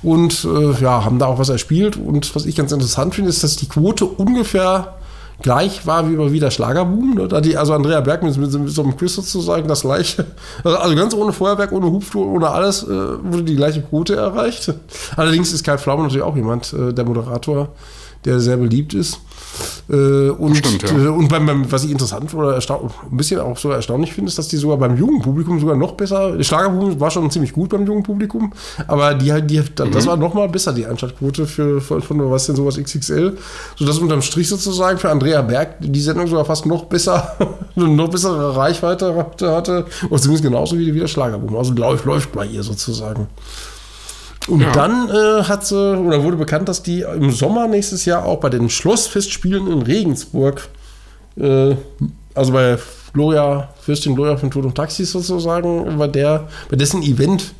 [0.02, 1.96] und äh, ja, haben da auch was erspielt.
[1.96, 4.96] Und was ich ganz interessant finde, ist, dass die Quote ungefähr
[5.42, 7.14] gleich war wie bei wieder Schlagerboom.
[7.14, 7.56] Ne?
[7.56, 10.26] Also Andrea Berg mit, mit, mit, so einem Quiz sozusagen das gleiche.
[10.62, 14.72] Also, also ganz ohne Feuerwerk, ohne Hubflur, ohne alles äh, wurde die gleiche Quote erreicht.
[15.16, 17.70] Allerdings ist Kai Pflaume natürlich auch jemand, äh, der Moderator,
[18.24, 19.20] der sehr beliebt ist.
[19.88, 21.04] Äh, und, Stimmt, ja.
[21.04, 24.38] äh, und beim, beim, was ich interessant oder ein bisschen auch so erstaunlich finde, ist,
[24.38, 26.36] dass die sogar beim jungen Publikum sogar noch besser.
[26.36, 28.52] Der Schlagerboom war schon ziemlich gut beim jungen Publikum,
[28.86, 29.92] aber die, die, mhm.
[29.92, 33.36] das war noch mal besser, die Einschaltquote für, von, von was denn sowas XXL.
[33.76, 37.36] Sodass unterm Strich sozusagen für Andrea Berg die Sendung sogar fast noch besser,
[37.74, 39.86] noch bessere Reichweite hatte.
[40.08, 41.56] Und zumindest genauso wie, wie der Schlagerboom.
[41.56, 43.28] Also läuft, läuft bei ihr sozusagen.
[44.48, 44.72] Und ja.
[44.72, 48.50] dann äh, hat sie, oder wurde bekannt, dass die im Sommer nächstes Jahr auch bei
[48.50, 50.68] den Schlossfestspielen in Regensburg,
[51.36, 51.76] äh,
[52.34, 52.78] also bei
[53.14, 57.54] Gloria, Fürstin Gloria von Tod und Taxis sozusagen, bei, der, bei dessen Event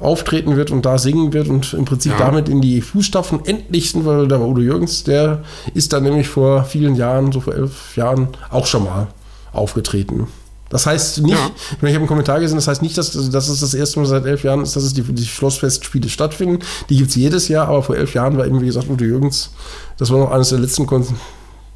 [0.00, 2.18] auftreten wird und da singen wird und im Prinzip ja.
[2.18, 6.64] damit in die Fußstapfen endlich sind, weil war Udo Jürgens, der ist da nämlich vor
[6.64, 9.06] vielen Jahren, so vor elf Jahren, auch schon mal
[9.52, 10.26] aufgetreten.
[10.74, 11.50] Das heißt nicht, ja.
[11.70, 14.26] ich, habe einen Kommentar gesehen, das heißt nicht, dass, dass es das erste Mal seit
[14.26, 16.64] elf Jahren ist, dass es die, die Schlossfestspiele stattfinden.
[16.90, 19.50] Die gibt es jedes Jahr, aber vor elf Jahren war eben, wie gesagt, Udo Jürgens,
[19.98, 21.06] das war noch eines der letzten Kon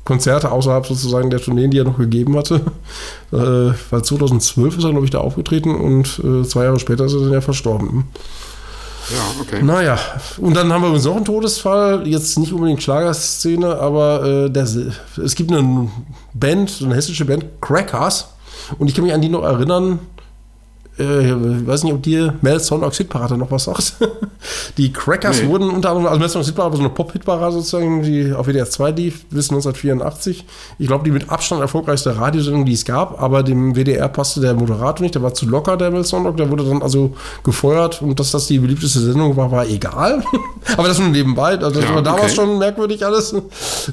[0.05, 2.61] Konzerte außerhalb sozusagen der Tourneen, die er noch gegeben hatte.
[3.31, 7.13] Äh, weil 2012 ist er, glaube ich, da aufgetreten und äh, zwei Jahre später ist
[7.13, 8.05] er dann ja verstorben.
[9.11, 9.63] Ja, okay.
[9.63, 9.99] Naja,
[10.39, 14.67] und dann haben wir übrigens noch einen Todesfall, jetzt nicht unbedingt Schlagerszene, aber äh, der,
[15.23, 15.91] es gibt eine
[16.33, 18.29] Band, eine hessische Band, Crackers,
[18.79, 20.01] und ich kann mich an die noch erinnern,
[20.99, 23.95] äh, ich weiß nicht, ob dir Mel Sondogs Hitparade noch was sagt.
[24.79, 25.49] die Crackers nee.
[25.49, 28.69] wurden unter anderem, also Mel Sondogs Hitparade war so eine Pop-Hitparade sozusagen, die auf WDR
[28.69, 30.45] 2 lief bis 1984.
[30.79, 34.55] Ich glaube, die mit Abstand erfolgreichste Radiosendung, die es gab, aber dem WDR passte der
[34.55, 38.19] Moderator nicht, der war zu locker, der Mel Sondog, der wurde dann also gefeuert und
[38.19, 40.23] dass das die beliebteste Sendung war, war egal.
[40.77, 42.35] aber das nur nebenbei, also das ja, war damals okay.
[42.35, 43.35] schon merkwürdig alles.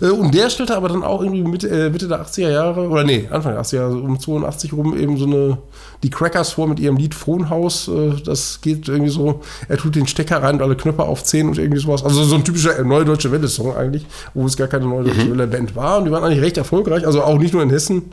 [0.01, 3.03] Äh, und der stellte aber dann auch irgendwie Mitte, äh, Mitte der 80er Jahre, oder
[3.03, 5.57] nee, Anfang der 80er, also um 82 rum eben so eine,
[6.03, 7.87] die Crackers vor mit ihrem dem Lied Frohnhaus.
[7.87, 11.57] Äh, das geht irgendwie so, er tut den Stecker rein und alle Knöpfe aufziehen und
[11.57, 12.03] irgendwie sowas.
[12.03, 15.31] Also so ein typischer Neue Deutsche Welle-Song eigentlich, wo es gar keine Neue Deutsche mhm.
[15.31, 15.99] Welle-Band war.
[15.99, 18.03] Und die waren eigentlich recht erfolgreich, also auch nicht nur in Hessen,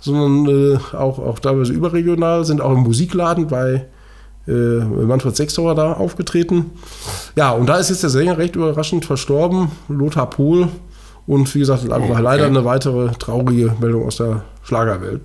[0.00, 3.86] sondern äh, auch, auch teilweise überregional, sind auch im Musikladen bei
[4.46, 6.70] äh, Manfred Sechsauer da aufgetreten.
[7.36, 10.68] Ja, und da ist jetzt der Sänger recht überraschend verstorben, Lothar Pohl.
[11.26, 15.20] Und wie gesagt, leider eine weitere traurige Meldung aus der Schlagerwelt.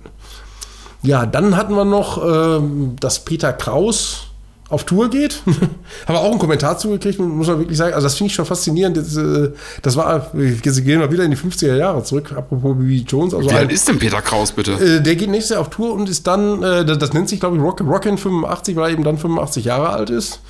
[1.04, 4.28] Ja, dann hatten wir noch, ähm, dass Peter Kraus
[4.70, 5.42] auf Tour geht.
[5.46, 7.94] Haben wir auch einen Kommentar zugekriegt, muss man wirklich sagen.
[7.94, 8.96] Also, das finde ich schon faszinierend.
[8.96, 9.50] Das, äh,
[9.82, 13.34] das war, wir gehen mal wieder in die 50er Jahre zurück, apropos Bibi Jones.
[13.34, 14.72] Also Wie alt ist denn Peter Kraus, bitte?
[14.72, 17.40] Äh, der geht nächstes Jahr auf Tour und ist dann, äh, das, das, nennt sich,
[17.40, 20.40] glaube ich, Rock, Rockin' 85, weil er eben dann 85 Jahre alt ist.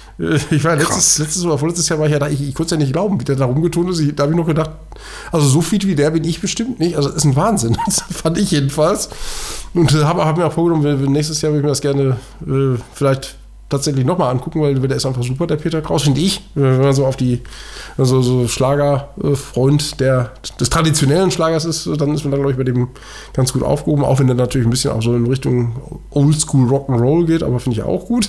[0.50, 2.78] Ich war letztes, letztes oder vorletztes Jahr war ich ja da, ich, ich konnte es
[2.78, 3.98] ja nicht glauben, wie der da rumgetun ist.
[3.98, 4.70] Ich, da habe ich noch gedacht,
[5.32, 6.96] also so fit wie der bin ich bestimmt nicht.
[6.96, 7.76] Also, das ist ein Wahnsinn.
[7.86, 9.10] Das fand ich jedenfalls.
[9.74, 13.36] Und habe hab mir auch vorgenommen, nächstes Jahr würde ich mir das gerne äh, vielleicht
[13.68, 16.42] tatsächlich nochmal angucken, weil der ist einfach super, der Peter Kraus, finde ich.
[16.54, 17.40] Wenn man so auf die,
[17.96, 22.64] also so Schlagerfreund der, des traditionellen Schlagers ist, dann ist man da, glaube ich, bei
[22.64, 22.88] dem
[23.32, 27.26] ganz gut aufgehoben, auch wenn der natürlich ein bisschen auch so in Richtung Oldschool Rock'n'Roll
[27.26, 28.28] geht, aber finde ich auch gut.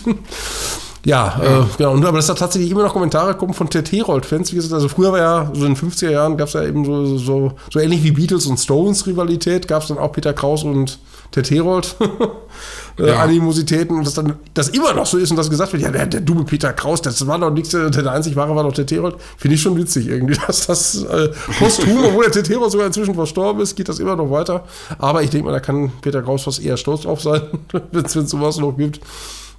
[1.05, 1.61] Ja, ja.
[1.61, 1.93] Äh, genau.
[1.93, 4.51] Und, aber dass da tatsächlich immer noch Kommentare kommen von TT-Rold-Fans.
[4.51, 6.85] Wie gesagt, also früher war ja, so in den 50er Jahren gab es ja eben
[6.85, 10.97] so, so, so ähnlich wie Beatles und Stones-Rivalität, gab es dann auch Peter Kraus und
[11.35, 11.95] TT-Rold.
[12.99, 13.19] äh, ja.
[13.19, 16.05] Animositäten und dass dann das immer noch so ist und das gesagt wird, ja, der,
[16.05, 19.15] der dumme Peter Kraus, das war doch nichts, der einzig wahre war doch der Terold,
[19.37, 21.29] finde ich schon witzig irgendwie, dass das äh,
[21.59, 24.63] posthum, obwohl der Terold sogar inzwischen verstorben ist, geht das immer noch weiter.
[24.97, 27.41] Aber ich denke mal, da kann Peter Kraus fast eher stolz drauf sein,
[27.91, 28.99] wenn es sowas noch gibt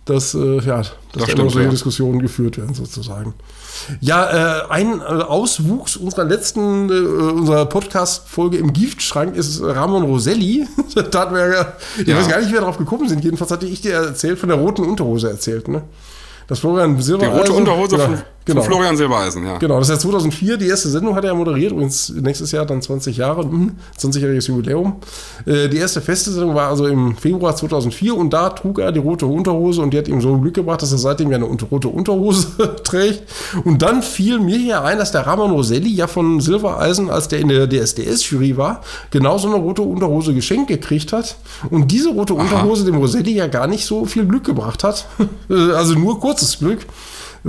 [0.07, 1.69] dass, äh, ja, dass das da immer so ja.
[1.69, 3.35] Diskussionen geführt werden, sozusagen.
[4.01, 10.67] Ja, äh, ein äh, Auswuchs unserer letzten, äh, unserer Podcast-Folge im Giftschrank ist Ramon Roselli.
[11.11, 12.17] da hatten wir ja, ich ja.
[12.17, 13.25] weiß gar nicht, wie wir darauf gekommen sind.
[13.25, 15.83] Jedenfalls hatte ich dir erzählt, von der roten Unterhose erzählt, ne?
[16.47, 17.35] Das Florian Silbereisen.
[17.35, 18.63] Die rote Unterhose ja, von, genau.
[18.63, 19.59] von, Florian Silbereisen, ja.
[19.59, 22.81] Genau, das ist ja 2004, die erste Sendung hat er moderiert, übrigens nächstes Jahr dann
[22.81, 24.97] 20 Jahre, 20-jähriges hm, Jubiläum.
[25.45, 29.01] Äh, die erste feste Sendung war also im Februar 2004 und da trug er die
[29.01, 31.89] rote Unterhose und die hat ihm so Glück gebracht, dass er seitdem ja eine rote
[31.89, 32.49] Unterhose
[32.85, 33.25] trägt.
[33.65, 37.41] Und dann fiel mir hier ein, dass der Ramon Roselli ja von Silbereisen, als der
[37.41, 41.37] in der DSDS-Jury war, genauso eine rote Unterhose geschenkt gekriegt hat
[41.71, 42.43] und diese rote Aha.
[42.43, 45.07] Unterhose dem Roselli ja gar nicht so viel Glück gebracht hat.
[45.49, 46.87] also nur kurzes Glück.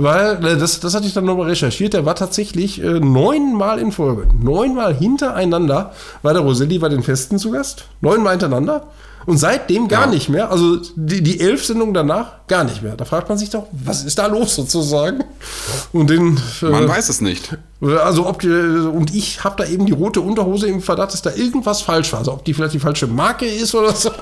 [0.00, 3.90] Weil, äh, das, das hatte ich dann nochmal recherchiert, der war tatsächlich äh, neunmal in
[3.90, 5.92] Folge, neunmal hintereinander
[6.22, 8.84] war der Roselli bei den Festen zu Gast, neunmal hintereinander.
[9.26, 10.10] Und seitdem gar ja.
[10.12, 10.50] nicht mehr.
[10.50, 12.96] Also die, die elf Sendungen danach gar nicht mehr.
[12.96, 15.22] Da fragt man sich doch, was ist da los sozusagen?
[15.92, 17.58] Und den, man äh, weiß es nicht.
[17.82, 21.34] Also ob die, und ich habe da eben die rote Unterhose im Verdacht, dass da
[21.34, 22.20] irgendwas falsch war.
[22.20, 24.10] Also ob die vielleicht die falsche Marke ist oder so.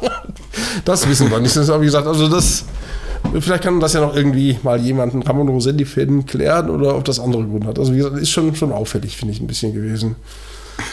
[0.84, 1.54] Das wissen wir nicht.
[1.54, 2.06] Das habe ich gesagt.
[2.06, 2.64] Also das
[3.40, 7.20] Vielleicht kann das ja noch irgendwie mal jemanden, kann man Rosetti-Fan klären oder ob das
[7.20, 7.78] andere Gründe hat.
[7.78, 10.16] Also wie gesagt, ist schon, schon auffällig, finde ich, ein bisschen gewesen.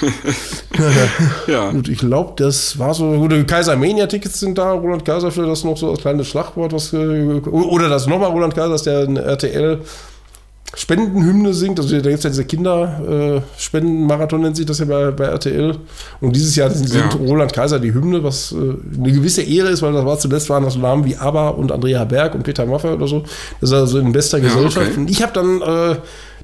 [1.48, 1.72] ja.
[1.72, 3.12] Gut, ich glaube, das war so.
[3.18, 4.72] Gute Kaiser Mania-Tickets sind da.
[4.72, 6.74] Roland Kaiser für das noch so als kleines Schlagwort.
[6.74, 9.82] Was, äh, oder das nochmal Roland Kaiser, dass der ein RTL
[10.76, 11.80] Spendenhymne singt.
[11.80, 15.78] Also da gibt es ja diese Kinderspendenmarathon, nennt sich das ja bei, bei RTL.
[16.20, 17.10] Und dieses Jahr singt ja.
[17.20, 20.64] Roland Kaiser die Hymne, was äh, eine gewisse Ehre ist, weil das war zuletzt waren
[20.64, 23.24] das Namen wie ABBA und Andrea Berg und Peter Maffay oder so.
[23.62, 24.88] Das ist also in bester ja, Gesellschaft.
[24.92, 25.00] Okay.
[25.00, 25.96] Und ich habe dann äh,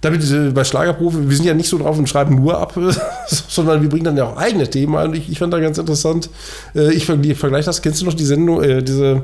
[0.02, 2.78] damit äh, bei Schlagerprofi, wir sind ja nicht so drauf und schreiben nur ab,
[3.28, 5.14] sondern wir bringen dann ja auch eigene Themen ein.
[5.16, 6.30] Ich, ich fand da ganz interessant.
[6.76, 9.24] Äh, ich vergleiche das, kennst du noch die Sendung, äh, diese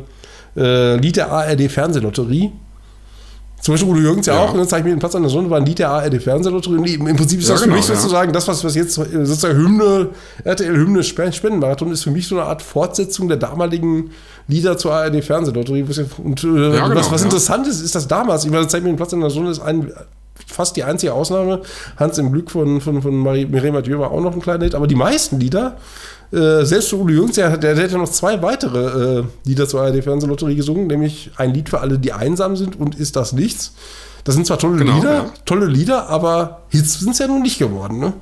[0.58, 2.51] äh, Lied der ARD Fernsehlotterie?
[3.66, 5.24] Zum Beispiel Udo Jürgens ja, ja auch, und dann zeige ich mir den Platz an
[5.24, 6.93] der Sonne, war ein Lied der ARD Fernsehlotterie.
[6.93, 10.09] Im Prinzip ist das ja, genau, für mich sozusagen, das, was, was jetzt sozusagen Hymne,
[10.43, 14.11] RTL Hymne Spendenmarathon ist für mich so eine Art Fortsetzung der damaligen
[14.47, 15.84] Lieder zur ARD Fernsehlotterie.
[16.24, 18.97] Und äh, genau, was, was interessant ist, ist, dass damals, ich meine, zeige mir den
[18.97, 19.91] Platz an der Sonne, ist ein
[20.45, 21.61] fast die einzige Ausnahme.
[21.97, 24.86] Hans im Glück von, von, von Mireille Mathieu war auch noch ein kleiner Hit, aber
[24.86, 25.78] die meisten Lieder
[26.32, 29.82] äh, selbst Udo Jürgens, der, der, der hat ja noch zwei weitere äh, Lieder zur
[29.82, 33.73] ARD-Fernsehlotterie gesungen, nämlich ein Lied für alle, die einsam sind und Ist das nichts.
[34.23, 35.34] Das sind zwar tolle genau, Lieder, ja.
[35.45, 38.13] tolle Lieder, aber Hits sind es ja nun nicht geworden, ne?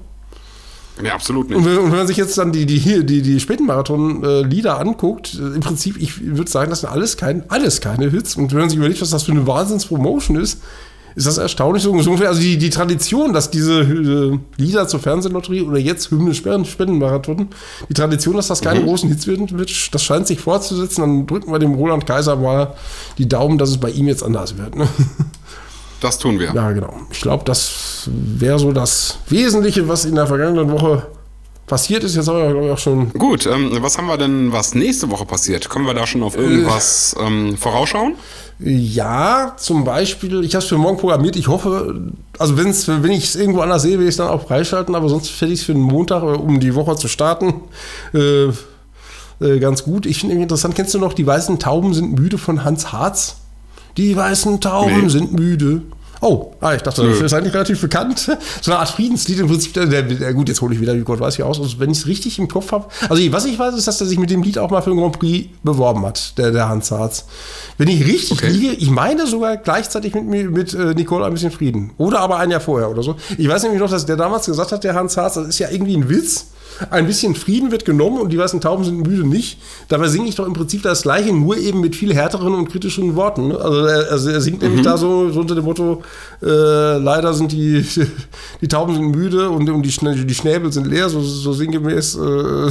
[1.01, 1.57] Ja, absolut nicht.
[1.57, 5.55] Und wenn, und wenn, man sich jetzt dann die, die, die, die Spätenmarathon-Lieder anguckt, äh,
[5.55, 8.35] im Prinzip, ich würde sagen, das sind alles, kein, alles keine Hits.
[8.35, 10.61] Und wenn man sich überlegt, was das für eine Wahnsinns-Promotion ist,
[11.15, 12.29] ist das erstaunlich so ungefähr.
[12.29, 17.49] Also die, die Tradition, dass diese äh, Lieder zur Fernsehlotterie oder jetzt Hymne Spendenmarathon,
[17.89, 18.85] die Tradition, dass das keine mhm.
[18.85, 21.01] großen Hits werden wird, das scheint sich fortzusetzen.
[21.01, 22.73] Dann drücken wir dem Roland Kaiser mal
[23.17, 24.75] die Daumen, dass es bei ihm jetzt anders wird.
[24.75, 24.87] Ne?
[26.01, 26.53] Das tun wir.
[26.53, 26.93] Ja, genau.
[27.11, 31.07] Ich glaube, das wäre so das Wesentliche, was in der vergangenen Woche
[31.73, 32.15] passiert ist.
[32.15, 33.11] Jetzt haben wir, glaube ich, auch schon.
[33.13, 35.71] Gut, ähm, was haben wir denn, was nächste Woche passiert?
[35.71, 38.13] Können wir da schon auf irgendwas äh, ähm, vorausschauen?
[38.59, 41.35] Ja, zum Beispiel, ich habe es für morgen programmiert.
[41.35, 44.45] Ich hoffe, also wenn's, wenn ich es irgendwo anders sehe, will ich es dann auch
[44.45, 47.55] freischalten, aber sonst fände ich es für den Montag, äh, um die Woche zu starten.
[48.13, 48.49] Äh,
[49.43, 50.05] äh, ganz gut.
[50.05, 53.37] Ich finde interessant, kennst du noch, die weißen Tauben sind müde von Hans Harz?
[53.97, 55.09] Die weißen Tauben nee.
[55.09, 55.81] sind müde.
[56.25, 58.31] Oh, ah, ich dachte, das ist eigentlich relativ bekannt.
[58.61, 59.73] So eine Art Friedenslied im Prinzip.
[59.73, 61.59] Der, gut, jetzt hole ich wieder, wie Gott weiß ich aus.
[61.59, 62.85] Also, wenn ich es richtig im Kopf habe.
[63.09, 64.99] Also, was ich weiß, ist, dass er sich mit dem Lied auch mal für den
[64.99, 67.25] Grand Prix beworben hat, der, der Hans Harz.
[67.77, 68.49] Wenn ich richtig okay.
[68.49, 71.91] liege, ich meine sogar gleichzeitig mit, mit äh, Nicole ein bisschen Frieden.
[71.97, 73.17] Oder aber ein Jahr vorher oder so.
[73.37, 75.69] Ich weiß nämlich noch, dass der damals gesagt hat, der Hans Harz, das ist ja
[75.69, 76.47] irgendwie ein Witz
[76.89, 79.59] ein bisschen Frieden wird genommen und die weißen Tauben sind müde nicht.
[79.87, 83.15] Dabei singe ich doch im Prinzip das Gleiche, nur eben mit viel härteren und kritischen
[83.15, 83.49] Worten.
[83.49, 83.57] Ne?
[83.59, 84.69] Also er, also er singt mhm.
[84.69, 86.01] nämlich da so, so, unter dem Motto,
[86.41, 87.85] äh, leider sind die,
[88.61, 92.15] die Tauben sind müde und, und die, die Schnäbel sind leer, so, so sinngemäß.
[92.15, 92.69] Äh,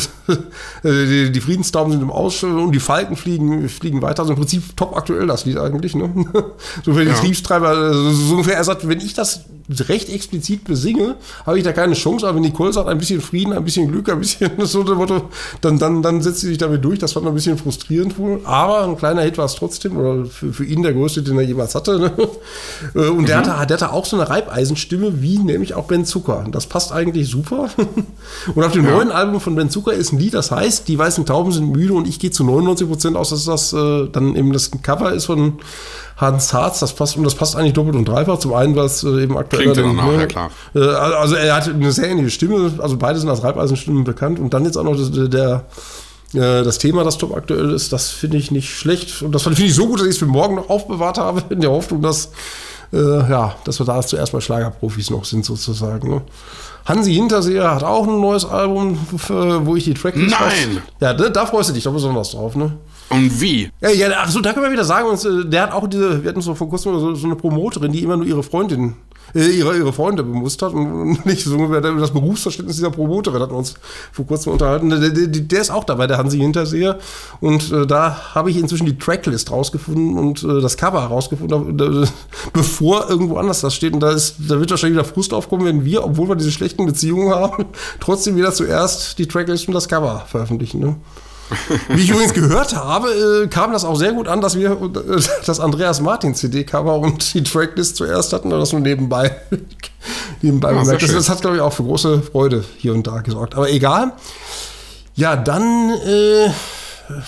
[0.84, 4.22] die, die, Friedenstauben sind im Aus und die Falken fliegen, fliegen weiter.
[4.22, 5.94] Also im Prinzip top aktuell das Lied eigentlich.
[5.94, 6.12] Ne?
[6.84, 7.14] so für die ja.
[7.14, 9.44] Triebstreiber, also so ungefähr, er sagt, wenn ich das
[9.88, 13.52] recht explizit besinge, habe ich da keine Chance, aber wenn Nicole sagt, ein bisschen Frieden,
[13.52, 15.28] ein bisschen Glück, ein bisschen so Motto,
[15.60, 16.98] dann, dann, dann setzt sie sich damit durch.
[16.98, 18.40] Das fand ein bisschen frustrierend wohl.
[18.44, 21.44] Aber ein kleiner Hit war es trotzdem, oder für, für ihn der größte, den er
[21.44, 21.98] jemals hatte.
[21.98, 22.12] Ne?
[22.94, 23.26] Äh, und mhm.
[23.26, 26.44] der, hatte, der hatte auch so eine Reibeisenstimme, wie nämlich auch Ben Zucker.
[26.50, 27.68] Das passt eigentlich super.
[28.54, 28.90] Und auf dem ja.
[28.92, 31.94] neuen Album von Ben Zucker ist ein Lied, das heißt, die weißen Tauben sind müde
[31.94, 35.26] und ich gehe zu 99 Prozent aus, dass das äh, dann eben das Cover ist
[35.26, 35.58] von
[36.16, 38.38] Hans Harz, das passt und das passt eigentlich doppelt und dreifach.
[38.38, 39.51] Zum einen, was äh, eben aktuell.
[39.52, 40.50] Klingt dann, auch, ja klar.
[40.74, 44.54] Äh, also er hat eine sehr ähnliche Stimme, also beide sind als Reibeisenstimmen bekannt und
[44.54, 45.64] dann jetzt auch noch das, der,
[46.34, 49.22] äh, das Thema, das top aktuell ist, das finde ich nicht schlecht.
[49.22, 51.60] Und das finde ich so gut, dass ich es für morgen noch aufbewahrt habe, in
[51.60, 52.30] der Hoffnung, dass,
[52.92, 56.08] äh, ja, dass wir da zuerst mal Schlagerprofis noch sind, sozusagen.
[56.08, 56.22] Ne?
[56.84, 58.98] Hansi Hinterseher hat auch ein neues Album,
[59.28, 60.34] wo ich die Tracklist.
[60.38, 60.82] Nein!
[61.00, 62.72] Ja, da, da freust du dich doch besonders drauf, ne?
[63.08, 63.70] Und wie?
[63.80, 66.40] Ja, ja achso, da können wir wieder sagen, äh, der hat auch diese, wir hatten
[66.40, 68.94] so vor kurzem so, so eine Promoterin, die immer nur ihre Freundin
[69.34, 73.74] äh, ihre, ihre Freunde bemustert und nicht so das Berufsverständnis dieser Promoterin hatten uns
[74.12, 74.90] vor kurzem unterhalten.
[74.90, 76.98] Der, der, der ist auch dabei, der Hansi Hinterseher.
[77.40, 82.04] Und äh, da habe ich inzwischen die Tracklist rausgefunden und äh, das Cover rausgefunden, da,
[82.52, 83.94] bevor irgendwo anders das steht.
[83.94, 86.86] Und da, ist, da wird wahrscheinlich wieder Frust aufkommen, wenn wir, obwohl wir diese schlechten
[86.86, 87.66] Beziehungen haben,
[88.00, 90.80] trotzdem wieder zuerst die Tracklist und das Cover veröffentlichen.
[90.80, 90.96] Ne?
[91.88, 93.08] Wie ich übrigens gehört habe,
[93.44, 97.34] äh, kam das auch sehr gut an, dass wir äh, das Andreas Martin CD-Cover und
[97.34, 99.36] die Tracklist zuerst hatten, oder das nur nebenbei.
[100.42, 103.54] nebenbei ja, das, das, hat, glaube ich, auch für große Freude hier und da gesorgt.
[103.54, 104.12] Aber egal.
[105.14, 106.50] Ja, dann äh,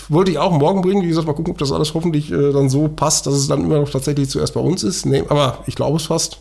[0.09, 1.03] wollte ich auch morgen bringen.
[1.03, 3.64] Wie gesagt, mal gucken, ob das alles hoffentlich äh, dann so passt, dass es dann
[3.64, 5.07] immer noch tatsächlich zuerst bei uns ist.
[5.07, 6.39] Nee, aber ich glaube es fast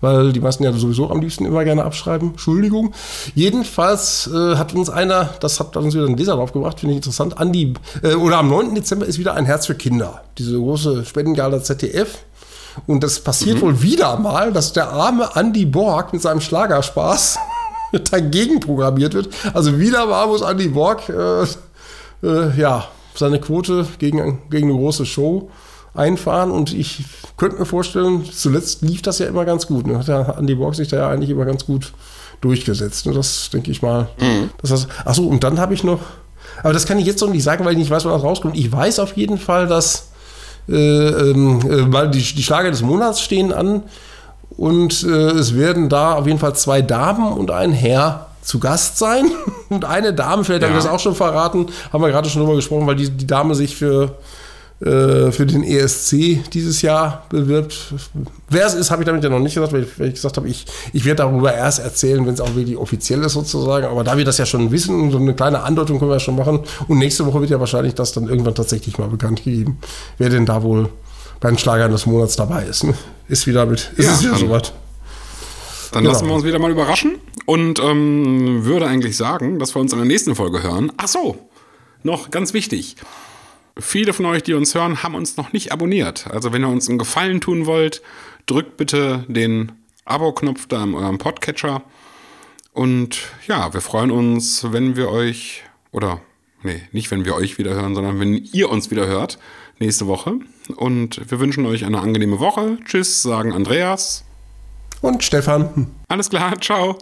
[0.00, 2.30] weil die meisten ja sowieso am liebsten immer gerne abschreiben.
[2.30, 2.92] Entschuldigung.
[3.34, 7.38] Jedenfalls äh, hat uns einer, das hat uns wieder ein Leser draufgebracht, finde ich interessant,
[7.38, 8.74] an die, äh, oder am 9.
[8.74, 10.22] Dezember ist wieder ein Herz für Kinder.
[10.38, 12.18] Diese große Spendengala ZDF.
[12.86, 13.62] Und das passiert mhm.
[13.62, 17.38] wohl wieder mal, dass der arme Andy Borg mit seinem Schlagerspaß
[18.10, 19.28] dagegen programmiert wird.
[19.52, 21.42] Also wieder mal muss Andy Borg äh,
[22.22, 25.50] äh, ja, seine Quote gegen, gegen eine große Show
[25.94, 27.04] einfahren und ich
[27.36, 29.86] könnte mir vorstellen, zuletzt lief das ja immer ganz gut.
[29.86, 29.98] Ne?
[29.98, 31.92] Hat ja Andy Borg sich da ja eigentlich immer ganz gut
[32.40, 33.06] durchgesetzt.
[33.06, 33.12] Ne?
[33.12, 34.08] Das denke ich mal.
[34.20, 34.50] Mhm.
[34.60, 36.00] Das heißt, achso, und dann habe ich noch,
[36.62, 38.56] aber das kann ich jetzt noch nicht sagen, weil ich nicht weiß, das rauskommt.
[38.56, 40.10] Ich weiß auf jeden Fall, dass
[40.68, 43.82] äh, ähm, äh, weil die, die Schlager des Monats stehen an
[44.56, 48.98] und äh, es werden da auf jeden Fall zwei Damen und ein Herr zu Gast
[48.98, 49.30] sein.
[49.68, 50.68] Und eine Dame, vielleicht ja.
[50.68, 53.26] habe ich das auch schon verraten, haben wir gerade schon drüber gesprochen, weil die, die
[53.26, 54.16] Dame sich für
[54.80, 57.92] äh, für den ESC dieses Jahr bewirbt.
[58.48, 60.38] Wer es ist, habe ich damit ja noch nicht gesagt, weil ich, weil ich gesagt
[60.38, 60.64] habe, ich,
[60.94, 63.86] ich werde darüber erst erzählen, wenn es auch wirklich offiziell ist sozusagen.
[63.86, 66.36] Aber da wir das ja schon wissen, so eine kleine Andeutung können wir ja schon
[66.36, 66.60] machen.
[66.88, 69.78] Und nächste Woche wird ja wahrscheinlich das dann irgendwann tatsächlich mal bekannt gegeben,
[70.16, 70.88] wer denn da wohl
[71.40, 72.84] bei den Schlagern des Monats dabei ist.
[72.84, 72.94] Ne?
[73.28, 74.72] Ist wieder mit, ist ja, es wieder soweit.
[75.92, 76.14] Dann genau.
[76.14, 79.98] lassen wir uns wieder mal überraschen und ähm, würde eigentlich sagen, dass wir uns in
[79.98, 80.92] der nächsten Folge hören.
[80.96, 81.36] Ach so,
[82.02, 82.96] noch ganz wichtig.
[83.80, 86.26] Viele von euch, die uns hören, haben uns noch nicht abonniert.
[86.28, 88.02] Also wenn ihr uns einen Gefallen tun wollt,
[88.46, 89.72] drückt bitte den
[90.04, 91.82] Abo-Knopf da in eurem Podcatcher.
[92.72, 96.20] Und ja, wir freuen uns, wenn wir euch, oder
[96.62, 99.38] nee, nicht wenn wir euch wieder hören, sondern wenn ihr uns wieder hört
[99.78, 100.38] nächste Woche.
[100.76, 102.78] Und wir wünschen euch eine angenehme Woche.
[102.84, 104.24] Tschüss, sagen Andreas.
[105.00, 105.88] Und Stefan.
[106.08, 106.98] Alles klar, ciao.